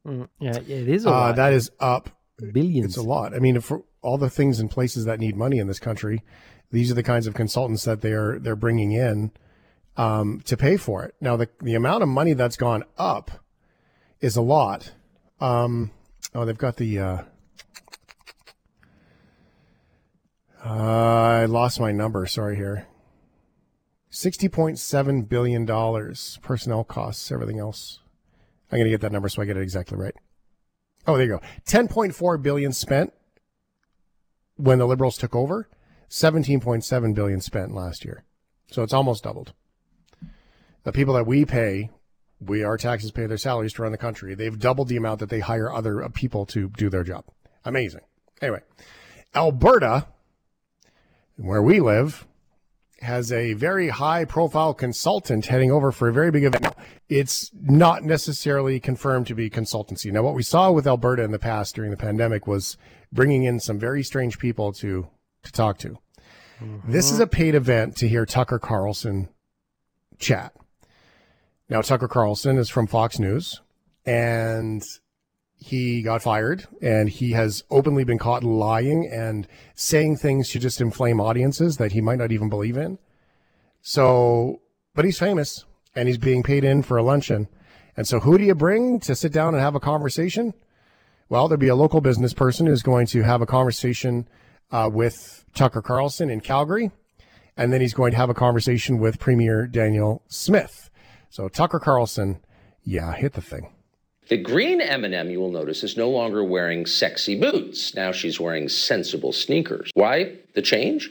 [0.07, 1.36] Mm, yeah, it is a Uh, lot.
[1.36, 2.11] that is up
[2.53, 2.86] billions.
[2.86, 3.34] It's a lot.
[3.34, 6.22] I mean, for all the things and places that need money in this country,
[6.70, 9.32] these are the kinds of consultants that they're they're bringing in
[9.97, 11.14] um, to pay for it.
[11.20, 13.30] Now, the the amount of money that's gone up
[14.20, 14.92] is a lot.
[15.40, 15.90] Um,
[16.37, 16.99] oh, they've got the.
[16.99, 17.18] Uh,
[20.64, 22.26] uh, I lost my number.
[22.26, 22.87] Sorry here.
[24.11, 28.01] Sixty point seven billion dollars personnel costs, everything else.
[28.70, 30.14] I'm gonna get that number so I get it exactly right.
[31.07, 31.41] Oh, there you go.
[31.66, 33.12] 10.4 billion spent
[34.57, 35.68] when the liberals took over,
[36.11, 38.24] 17.7 billion spent last year.
[38.72, 39.53] So it's almost doubled.
[40.82, 41.91] The people that we pay,
[42.41, 44.34] we our taxes pay their salaries to run the country.
[44.34, 47.24] They've doubled the amount that they hire other uh, people to do their job.
[47.64, 48.03] Amazing.
[48.43, 48.61] Anyway,
[49.34, 50.07] Alberta,
[51.37, 52.26] where we live,
[53.01, 56.74] has a very high profile consultant heading over for a very big event.
[57.09, 60.11] It's not necessarily confirmed to be consultancy.
[60.11, 62.76] Now, what we saw with Alberta in the past during the pandemic was
[63.12, 65.09] bringing in some very strange people to,
[65.43, 65.99] to talk to.
[66.89, 69.28] This is a paid event to hear Tucker Carlson
[70.18, 70.55] chat.
[71.68, 73.60] Now, Tucker Carlson is from Fox News
[74.04, 74.82] and
[75.58, 80.80] he got fired and he has openly been caught lying and saying things to just
[80.80, 82.98] inflame audiences that he might not even believe in.
[83.82, 84.60] So,
[84.94, 85.64] but he's famous
[85.94, 87.48] and he's being paid in for a luncheon.
[87.96, 90.54] And so who do you bring to sit down and have a conversation?
[91.28, 94.28] Well, there'll be a local business person who's going to have a conversation
[94.70, 96.92] uh, with Tucker Carlson in Calgary.
[97.56, 100.90] And then he's going to have a conversation with Premier Danielle Smith.
[101.37, 102.41] So Tucker Carlson,
[102.82, 103.68] yeah, hit the thing.
[104.30, 107.95] The green M&M, you will notice, is no longer wearing sexy boots.
[107.95, 109.91] Now she's wearing sensible sneakers.
[109.93, 111.11] Why the change?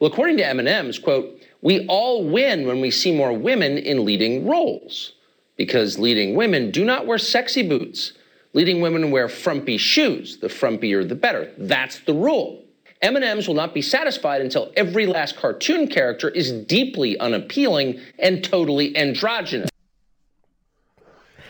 [0.00, 4.48] Well, according to M&M's, quote, we all win when we see more women in leading
[4.48, 5.12] roles
[5.58, 8.14] because leading women do not wear sexy boots.
[8.54, 10.38] Leading women wear frumpy shoes.
[10.38, 11.52] The frumpier, the better.
[11.58, 12.64] That's the rule.
[13.02, 18.96] M&M's will not be satisfied until every last cartoon character is deeply unappealing and totally
[18.96, 19.70] androgynous.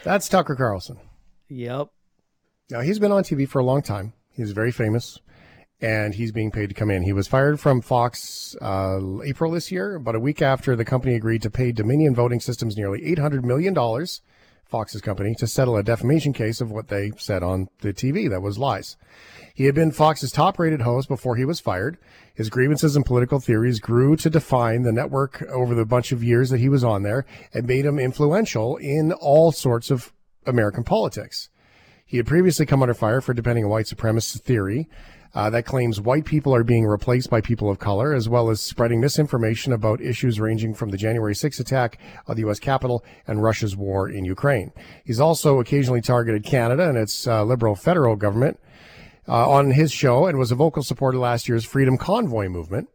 [0.05, 0.99] That's Tucker Carlson.
[1.49, 1.89] Yep.
[2.71, 4.13] Now he's been on TV for a long time.
[4.31, 5.19] He's very famous,
[5.81, 7.03] and he's being paid to come in.
[7.03, 11.15] He was fired from Fox uh, April this year, about a week after the company
[11.15, 14.21] agreed to pay Dominion Voting Systems nearly eight hundred million dollars,
[14.69, 18.43] Fox's company, to settle a defamation case of what they said on the TV that
[18.43, 18.97] was lies.
[19.55, 21.99] He had been Fox's top-rated host before he was fired.
[22.35, 26.51] His grievances and political theories grew to define the network over the bunch of years
[26.51, 30.13] that he was on there and made him influential in all sorts of
[30.47, 31.49] American politics.
[32.05, 34.89] He had previously come under fire for defending a white supremacist theory
[35.39, 38.61] uh, that claims white people are being replaced by people of color, as well as
[38.61, 42.59] spreading misinformation about issues ranging from the January 6th attack on the U.S.
[42.59, 44.73] Capitol and Russia's war in Ukraine.
[45.05, 48.59] He's also occasionally targeted Canada and its uh, liberal federal government
[49.29, 52.89] uh, on his show and was a vocal supporter last year's Freedom Convoy movement.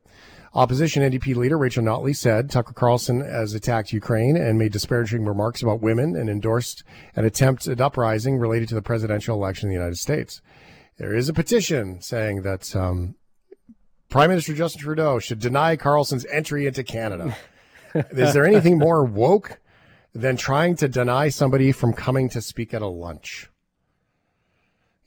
[0.54, 5.64] Opposition NDP leader Rachel Notley said Tucker Carlson has attacked Ukraine and made disparaging remarks
[5.64, 6.84] about women and endorsed
[7.16, 10.42] an attempted at uprising related to the presidential election in the United States.
[10.98, 13.16] There is a petition saying that um,
[14.10, 17.36] Prime Minister Justin Trudeau should deny Carlson's entry into Canada.
[17.96, 19.60] is there anything more woke
[20.14, 23.50] than trying to deny somebody from coming to speak at a lunch?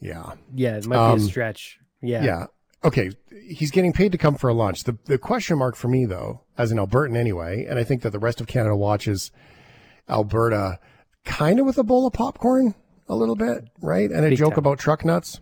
[0.01, 0.33] Yeah.
[0.55, 1.79] Yeah, it might be Um, a stretch.
[2.03, 2.25] Yeah.
[2.25, 2.47] Yeah.
[2.85, 3.11] Okay.
[3.49, 4.85] He's getting paid to come for a lunch.
[4.85, 8.11] The the question mark for me though, as an Albertan anyway, and I think that
[8.11, 9.31] the rest of Canada watches
[10.09, 10.79] Alberta
[11.25, 12.75] kind of with a bowl of popcorn
[13.09, 14.11] a little bit, right?
[14.11, 14.59] And a Big joke time.
[14.59, 15.41] about truck nuts.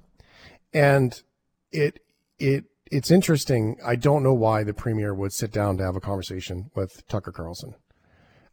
[0.74, 1.22] And
[1.72, 2.00] it
[2.38, 3.76] it it's interesting.
[3.84, 7.32] I don't know why the premier would sit down to have a conversation with Tucker
[7.32, 7.74] Carlson.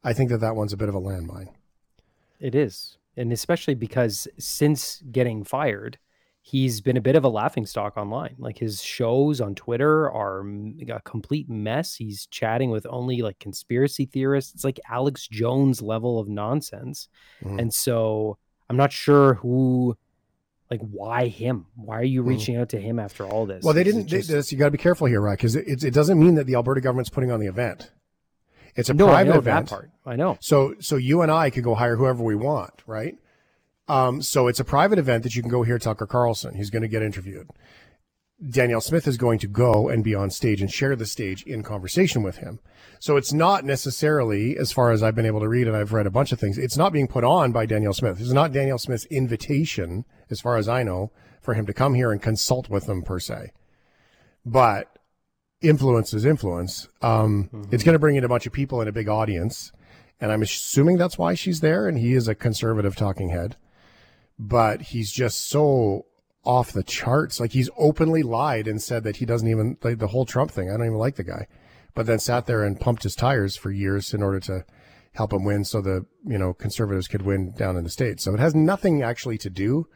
[0.04, 1.50] I think that that one's a bit of a landmine.
[2.40, 2.98] It is.
[3.18, 6.00] And especially because since getting fired,
[6.42, 8.36] he's been a bit of a laughingstock online.
[8.40, 10.44] Like his shows on Twitter are
[10.90, 11.96] a complete mess.
[11.96, 14.54] He's chatting with only like conspiracy theorists.
[14.54, 17.10] It's like Alex Jones level of nonsense.
[17.44, 17.60] Mhm.
[17.60, 18.38] And so
[18.70, 19.98] I'm not sure who,
[20.72, 21.66] like, why him?
[21.76, 22.28] Why are you Mhm.
[22.28, 23.64] reaching out to him after all this?
[23.64, 24.10] Well, they didn't.
[24.10, 25.38] they- this, you got to be careful here, right?
[25.38, 27.92] Because it, it doesn't mean that the Alberta government's putting on the event.
[28.76, 29.68] It's a No, I private know event.
[29.68, 29.92] that part.
[30.06, 30.38] I know.
[30.40, 33.18] So, so you and I could go hire whoever we want, right?
[33.90, 36.56] Um, so it's a private event that you can go hear Tucker Carlson.
[36.56, 37.50] He's going to get interviewed.
[38.50, 41.62] Danielle Smith is going to go and be on stage and share the stage in
[41.62, 42.60] conversation with him.
[43.00, 46.08] So it's not necessarily, as far as I've been able to read, and I've read
[46.08, 48.20] a bunch of things, it's not being put on by Danielle Smith.
[48.20, 52.12] It's not Danielle Smith's invitation, as far as I know, for him to come here
[52.12, 53.52] and consult with them per se.
[54.46, 54.98] But
[55.62, 56.88] influence is influence.
[57.02, 59.72] Um, It's going to bring in a bunch of people and a big audience.
[60.20, 61.88] And I'm assuming that's why she's there.
[61.88, 63.56] And he is a conservative talking head.
[64.40, 66.06] But he's just so
[66.44, 67.40] off the charts.
[67.40, 70.70] Like he's openly lied and said that he doesn't even, like the whole Trump thing.
[70.70, 71.48] I don't even like the guy.
[71.94, 74.66] But then sat there and pumped his tires for years in order to
[75.14, 78.24] help him win so the, you know, conservatives could win down in the States.
[78.24, 79.88] So it has nothing actually to do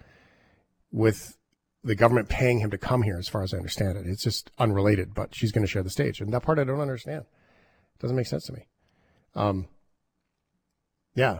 [0.91, 1.37] with
[1.83, 4.07] the government paying him to come here, as far as I understand it.
[4.07, 6.19] It's just unrelated, but she's going to share the stage.
[6.19, 7.25] And that part I don't understand.
[7.95, 8.67] It doesn't make sense to me.
[9.35, 9.67] Um,
[11.13, 11.39] yeah.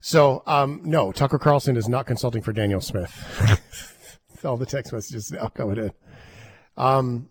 [0.00, 3.12] So, um, no, Tucker Carlson is not consulting for Danielle Smith.
[4.44, 5.92] All the text messages now coming in.
[6.76, 7.28] Um,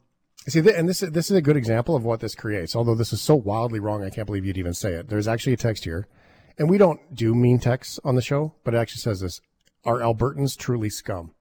[0.48, 2.76] see, th- and this is, this is a good example of what this creates.
[2.76, 5.10] Although this is so wildly wrong, I can't believe you'd even say it.
[5.10, 6.08] There's actually a text here,
[6.58, 9.42] and we don't do mean texts on the show, but it actually says this:
[9.84, 11.34] "Are Albertans truly scum?"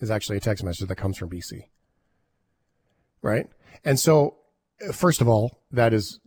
[0.00, 1.68] Is actually a text message that comes from BC.
[3.22, 3.48] Right,
[3.84, 4.36] and so
[4.92, 6.20] first of all, that is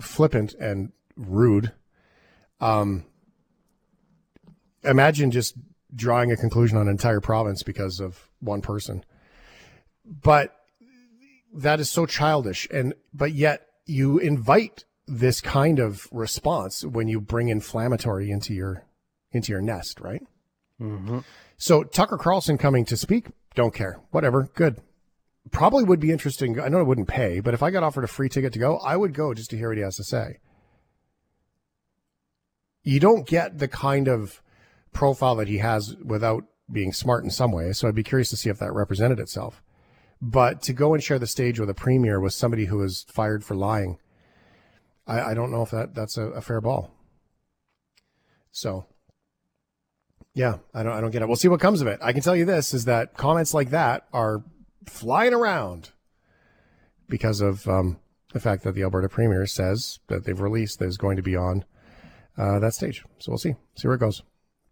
[0.00, 1.72] flippant and rude.
[2.60, 3.04] Um,
[4.84, 5.54] imagine just
[5.94, 9.04] drawing a conclusion on an entire province because of one person.
[10.04, 10.56] But
[11.52, 17.20] that is so childish and but yet you invite this kind of response when you
[17.20, 18.84] bring inflammatory into your
[19.32, 20.22] into your nest, right?
[20.80, 21.18] Mm-hmm.
[21.56, 23.98] So Tucker Carlson coming to speak, don't care.
[24.10, 24.80] Whatever, good.
[25.50, 26.60] Probably would be interesting.
[26.60, 28.78] I know it wouldn't pay, but if I got offered a free ticket to go,
[28.78, 30.38] I would go just to hear what he has to say.
[32.82, 34.40] You don't get the kind of
[34.92, 37.72] profile that he has without being smart in some way.
[37.72, 39.62] So I'd be curious to see if that represented itself.
[40.22, 43.42] But to go and share the stage with a premier with somebody who was fired
[43.42, 43.98] for lying,
[45.06, 46.90] I, I don't know if that that's a, a fair ball.
[48.52, 48.86] So,
[50.34, 51.26] yeah, I don't I don't get it.
[51.26, 51.98] We'll see what comes of it.
[52.02, 54.44] I can tell you this is that comments like that are
[54.86, 55.90] flying around
[57.08, 57.98] because of um,
[58.32, 61.34] the fact that the Alberta premier says that they've released that is going to be
[61.34, 61.64] on
[62.36, 63.04] uh, that stage.
[63.18, 64.22] So we'll see see where it goes.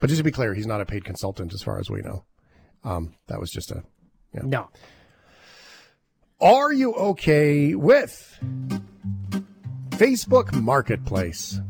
[0.01, 2.25] But just to be clear, he's not a paid consultant as far as we know.
[2.85, 3.83] Um, that was just a
[4.35, 4.43] yeah.
[4.45, 4.69] No.
[6.41, 8.39] Are you okay with
[9.91, 11.61] Facebook Marketplace?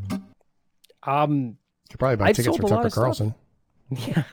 [1.03, 1.57] Um,
[1.89, 3.03] Could probably buy I've tickets for Tucker of stuff.
[3.03, 3.35] Carlson.
[3.91, 4.23] Yeah.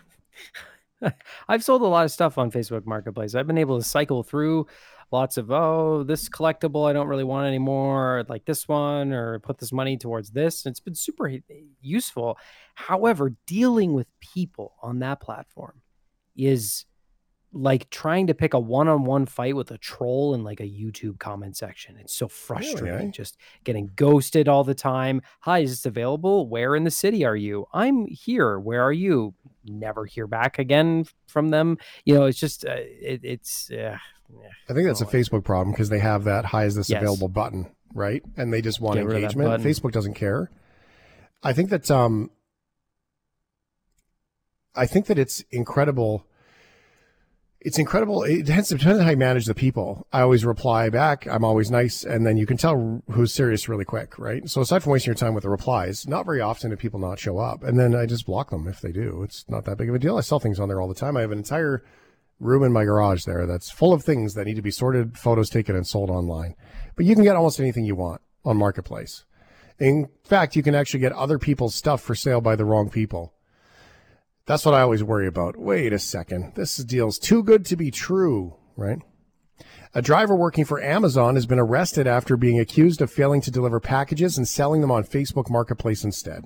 [1.49, 3.35] I've sold a lot of stuff on Facebook Marketplace.
[3.35, 4.67] I've been able to cycle through
[5.11, 9.59] lots of, oh, this collectible I don't really want anymore, like this one, or put
[9.59, 10.67] this money towards this.
[10.67, 11.31] It's been super
[11.81, 12.39] useful.
[12.75, 15.83] However, dealing with people on that platform
[16.37, 16.85] is
[17.53, 21.57] like trying to pick a one-on-one fight with a troll in like a YouTube comment
[21.57, 21.97] section.
[21.99, 23.13] It's so frustrating eh?
[23.13, 25.23] just getting ghosted all the time.
[25.41, 26.49] Hi, is this available?
[26.49, 27.67] Where in the city are you?
[27.73, 28.59] I'm here.
[28.59, 29.35] Where are you?
[29.65, 31.79] Never hear back again from them.
[32.05, 33.97] You know, it's just uh, it, it's uh,
[34.69, 37.01] I think that's a Facebook problem because they have that high is this Yes.
[37.03, 38.23] available?" button, right?
[38.37, 39.63] And they just want Get rid of that engagement.
[39.63, 40.51] Facebook doesn't care.
[41.43, 42.31] I think that um,
[44.75, 46.27] I think that it's incredible.
[47.61, 48.23] It's incredible.
[48.23, 50.07] It depends, depends on how you manage the people.
[50.13, 51.27] I always reply back.
[51.27, 54.49] I'm always nice, and then you can tell who's serious really quick, right?
[54.49, 57.19] So aside from wasting your time with the replies, not very often do people not
[57.19, 59.23] show up, and then I just block them if they do.
[59.25, 60.17] It's not that big of a deal.
[60.17, 61.17] I sell things on there all the time.
[61.17, 61.83] I have an entire
[62.39, 65.51] room in my garage there that's full of things that need to be sorted, photos
[65.51, 66.55] taken, and sold online.
[66.95, 69.25] But you can get almost anything you want on Marketplace.
[69.79, 73.35] In fact, you can actually get other people's stuff for sale by the wrong people.
[74.47, 75.57] That's what I always worry about.
[75.57, 76.55] Wait a second.
[76.55, 79.01] This deal's too good to be true, right?
[79.93, 83.81] A driver working for Amazon has been arrested after being accused of failing to deliver
[83.81, 86.45] packages and selling them on Facebook Marketplace instead.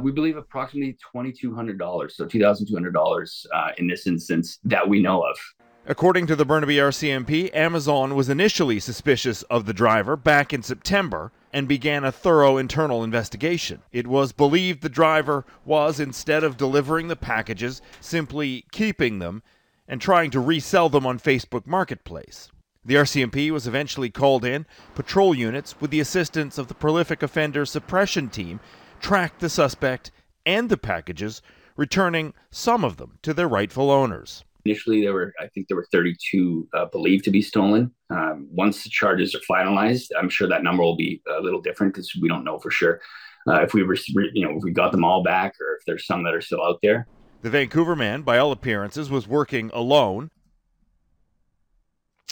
[0.00, 5.36] We believe approximately $2,200, so $2,200 uh, in this instance that we know of.
[5.84, 11.32] According to the Burnaby RCMP, Amazon was initially suspicious of the driver back in September
[11.52, 13.82] and began a thorough internal investigation.
[13.90, 19.42] It was believed the driver was, instead of delivering the packages, simply keeping them
[19.88, 22.48] and trying to resell them on Facebook Marketplace.
[22.84, 24.66] The RCMP was eventually called in.
[24.94, 28.60] Patrol units, with the assistance of the prolific offender suppression team,
[29.02, 30.10] tracked the suspect
[30.46, 31.42] and the packages,
[31.76, 34.44] returning some of them to their rightful owners.
[34.64, 37.90] Initially, there were, I think, there were 32 uh, believed to be stolen.
[38.10, 41.94] Um, once the charges are finalized, I'm sure that number will be a little different
[41.94, 43.00] because we don't know for sure
[43.48, 43.96] uh, if we were,
[44.32, 46.62] you know, if we got them all back or if there's some that are still
[46.62, 47.06] out there.
[47.42, 50.30] The Vancouver man, by all appearances, was working alone.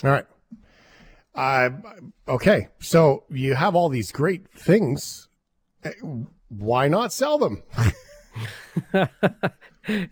[0.05, 0.27] All right.
[1.35, 1.71] Uh,
[2.29, 2.69] okay.
[2.79, 5.29] So you have all these great things.
[6.51, 7.63] Why not sell them?
[8.93, 9.09] this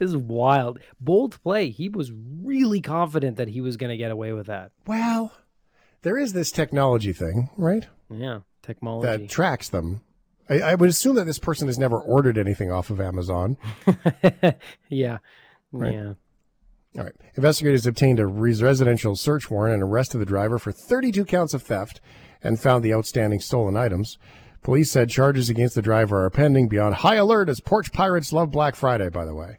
[0.01, 0.79] is wild.
[1.01, 1.71] Bold play.
[1.71, 4.71] He was really confident that he was going to get away with that.
[4.87, 5.33] Well,
[6.03, 7.87] there is this technology thing, right?
[8.11, 9.07] Yeah, technology.
[9.07, 10.03] That tracks them.
[10.49, 13.57] I, I would assume that this person has never ordered anything off of Amazon.
[14.89, 15.19] yeah.
[15.73, 15.95] Right.
[15.95, 16.13] Yeah.
[16.97, 17.15] All right.
[17.35, 22.01] Investigators obtained a residential search warrant and arrested the driver for 32 counts of theft
[22.43, 24.19] and found the outstanding stolen items.
[24.63, 28.51] Police said charges against the driver are pending beyond high alert as porch pirates love
[28.51, 29.59] Black Friday, by the way.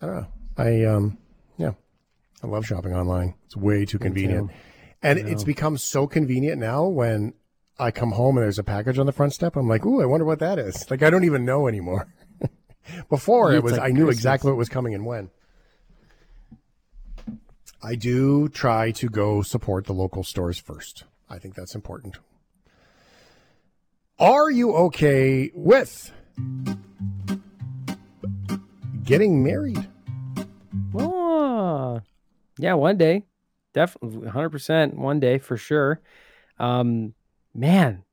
[0.00, 0.26] I don't know.
[0.56, 1.18] I, um,
[1.56, 1.72] yeah,
[2.42, 3.34] I love shopping online.
[3.46, 4.50] It's way too convenient.
[5.02, 7.32] And it's become so convenient now when
[7.78, 9.56] I come home and there's a package on the front step.
[9.56, 10.90] I'm like, ooh, I wonder what that is.
[10.90, 12.12] Like, I don't even know anymore.
[13.08, 14.16] Before Yeah, it was, like I knew Christmas.
[14.16, 15.30] exactly what was coming and when.
[17.82, 21.04] I do try to go support the local stores first.
[21.30, 22.18] I think that's important.
[24.18, 26.12] Are you okay with
[29.04, 29.88] getting married?
[30.94, 32.00] Oh,
[32.58, 33.24] yeah, one day.
[33.72, 36.00] Definitely 100% one day for sure.
[36.58, 37.14] Um,
[37.54, 38.04] man,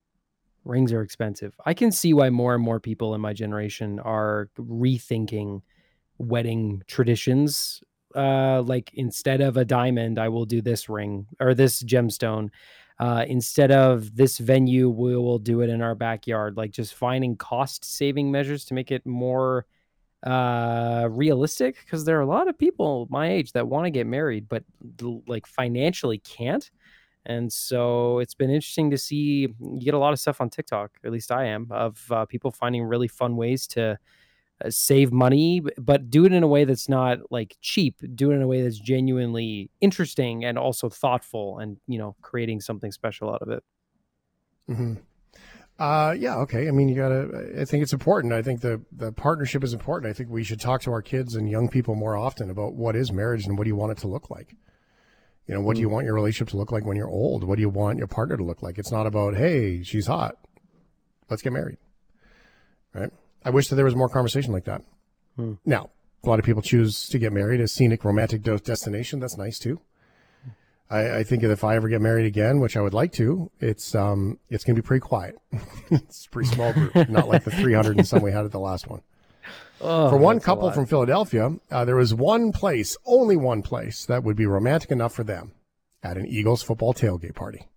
[0.63, 1.55] rings are expensive.
[1.65, 5.61] I can see why more and more people in my generation are rethinking
[6.17, 7.81] wedding traditions.
[8.15, 12.49] Uh, like instead of a diamond, I will do this ring or this gemstone.
[12.99, 16.57] Uh, instead of this venue, we will do it in our backyard.
[16.57, 19.65] Like just finding cost saving measures to make it more
[20.25, 24.07] uh realistic because there are a lot of people my age that want to get
[24.07, 24.63] married but
[25.27, 26.71] like financially can't
[27.27, 30.91] and so it's been interesting to see you get a lot of stuff on tiktok
[31.05, 33.95] at least i am of uh, people finding really fun ways to
[34.69, 38.41] save money but do it in a way that's not like cheap do it in
[38.41, 43.41] a way that's genuinely interesting and also thoughtful and you know creating something special out
[43.41, 43.63] of it
[44.67, 44.93] hmm
[45.79, 46.67] Uh, yeah, okay.
[46.67, 47.61] I mean, you gotta.
[47.61, 48.33] I think it's important.
[48.33, 50.09] I think the the partnership is important.
[50.09, 52.95] I think we should talk to our kids and young people more often about what
[52.95, 54.55] is marriage and what do you want it to look like.
[55.47, 57.43] You know, what do you want your relationship to look like when you're old?
[57.43, 58.77] What do you want your partner to look like?
[58.79, 60.35] It's not about hey, she's hot,
[61.29, 61.77] let's get married,
[62.93, 63.11] right?
[63.47, 64.81] I wish that there was more conversation like that.
[65.37, 65.53] Hmm.
[65.63, 65.89] Now,
[66.21, 69.21] a lot of people choose to get married as scenic romantic destination.
[69.21, 69.79] That's nice too.
[70.89, 73.95] I, I think if I ever get married again, which I would like to, it's
[73.95, 75.37] um it's gonna be pretty quiet.
[75.91, 78.59] it's a pretty small group, not like the 300 and some we had at the
[78.59, 79.01] last one.
[79.79, 84.25] Oh, For one couple from Philadelphia, uh, there was one place, only one place, that
[84.25, 85.53] would be romantic enough for them
[86.03, 87.67] at an Eagles football tailgate party.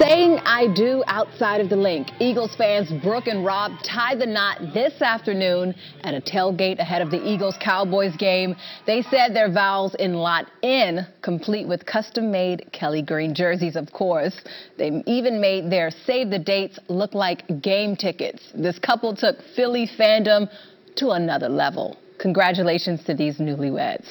[0.00, 2.08] Saying I do outside of the Linc.
[2.20, 5.74] Eagles fans Brooke and Rob tied the knot this afternoon
[6.04, 8.56] at a tailgate ahead of the Eagles Cowboys game.
[8.86, 13.92] They said their vows in lot in, complete with custom made Kelly Green jerseys, of
[13.92, 14.40] course.
[14.78, 18.42] They even made their save the dates look like game tickets.
[18.54, 20.48] This couple took Philly fandom
[20.96, 21.98] to another level.
[22.18, 24.08] Congratulations to these newlyweds.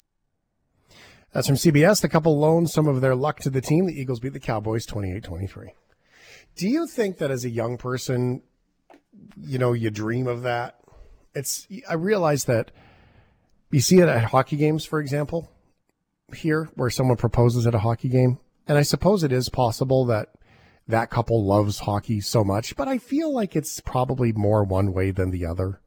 [1.31, 2.01] That's from CBS.
[2.01, 3.85] The couple loaned some of their luck to the team.
[3.85, 5.73] The Eagles beat the Cowboys 28 23.
[6.55, 8.41] Do you think that as a young person,
[9.37, 10.79] you know, you dream of that?
[11.35, 12.71] It's, I realize that
[13.71, 15.51] you see it at hockey games, for example,
[16.33, 18.39] here where someone proposes at a hockey game.
[18.67, 20.29] And I suppose it is possible that
[20.87, 25.11] that couple loves hockey so much, but I feel like it's probably more one way
[25.11, 25.79] than the other.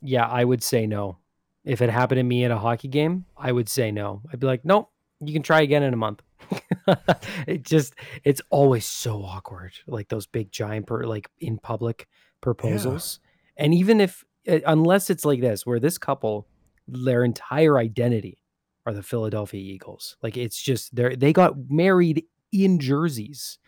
[0.00, 1.18] yeah, I would say no.
[1.64, 4.22] If it happened to me at a hockey game, I would say no.
[4.32, 4.90] I'd be like, nope,
[5.20, 6.22] you can try again in a month.
[7.46, 7.94] it just,
[8.24, 9.72] it's always so awkward.
[9.86, 12.08] Like those big giant, per, like in public
[12.40, 13.20] proposals.
[13.56, 16.48] And even if, uh, unless it's like this, where this couple,
[16.88, 18.42] their entire identity
[18.84, 20.16] are the Philadelphia Eagles.
[20.22, 23.58] Like it's just, they they got married in jerseys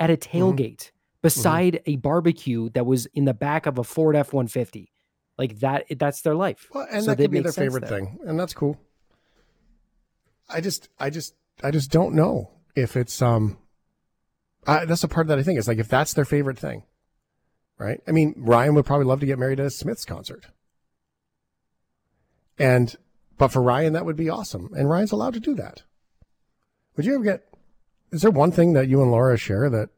[0.00, 0.90] at a tailgate
[1.22, 4.92] beside a barbecue that was in the back of a Ford F 150.
[5.40, 6.68] Like that, that's their life.
[6.74, 7.98] Well, and So that could be their favorite there.
[7.98, 8.78] thing, and that's cool.
[10.48, 11.34] I just, I just,
[11.64, 13.56] I just don't know if it's um.
[14.66, 16.82] I, that's the part of that I think is like if that's their favorite thing,
[17.78, 18.00] right?
[18.06, 20.44] I mean, Ryan would probably love to get married at a Smiths concert,
[22.58, 22.94] and
[23.40, 24.68] But for Ryan, that would be awesome.
[24.76, 25.82] And Ryan's allowed to do that.
[26.94, 27.46] Would you ever get,
[28.12, 29.88] is there one thing that you and Laura share that,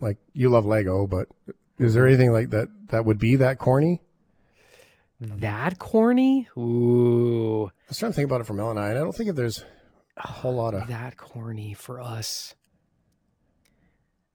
[0.00, 1.28] like, you love Lego, but
[1.78, 4.00] is there anything like that that would be that corny?
[5.20, 6.48] That corny?
[6.58, 7.66] Ooh.
[7.66, 9.30] I was trying to think about it for Mel and I, and I don't think
[9.30, 9.64] if there's
[10.16, 12.54] a whole lot of that corny for us.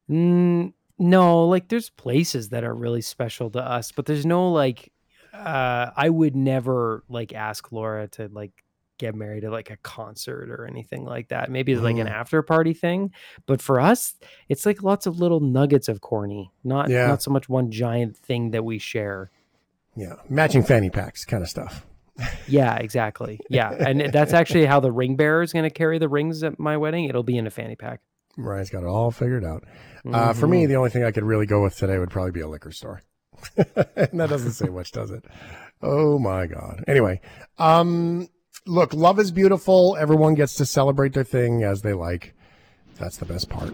[0.09, 4.91] Mm, no, like there's places that are really special to us, but there's no like
[5.33, 8.51] uh I would never like ask Laura to like
[8.97, 11.49] get married at like a concert or anything like that.
[11.49, 12.11] Maybe it's like an Mm.
[12.11, 13.11] after party thing,
[13.45, 14.15] but for us
[14.49, 17.07] it's like lots of little nuggets of corny, not Yeah.
[17.07, 19.31] not so much one giant thing that we share.
[19.95, 21.85] Yeah, matching fanny packs kind of stuff.
[22.47, 23.39] Yeah, exactly.
[23.49, 26.59] Yeah, and that's actually how the ring bearer is going to carry the rings at
[26.59, 27.05] my wedding.
[27.05, 27.99] It'll be in a fanny pack.
[28.37, 29.63] Ryan's got it all figured out.
[30.09, 30.67] Uh, for me, Mhm.
[30.69, 33.01] the only thing I could really go with today would probably be a liquor store.
[33.57, 35.25] and that doesn't say much, does it?
[35.81, 36.83] Oh my God.
[36.87, 37.19] Anyway,
[37.57, 38.29] um,
[38.65, 39.97] look, love is beautiful.
[39.99, 42.33] Everyone gets to celebrate their thing as they like.
[42.99, 43.73] That's the best part.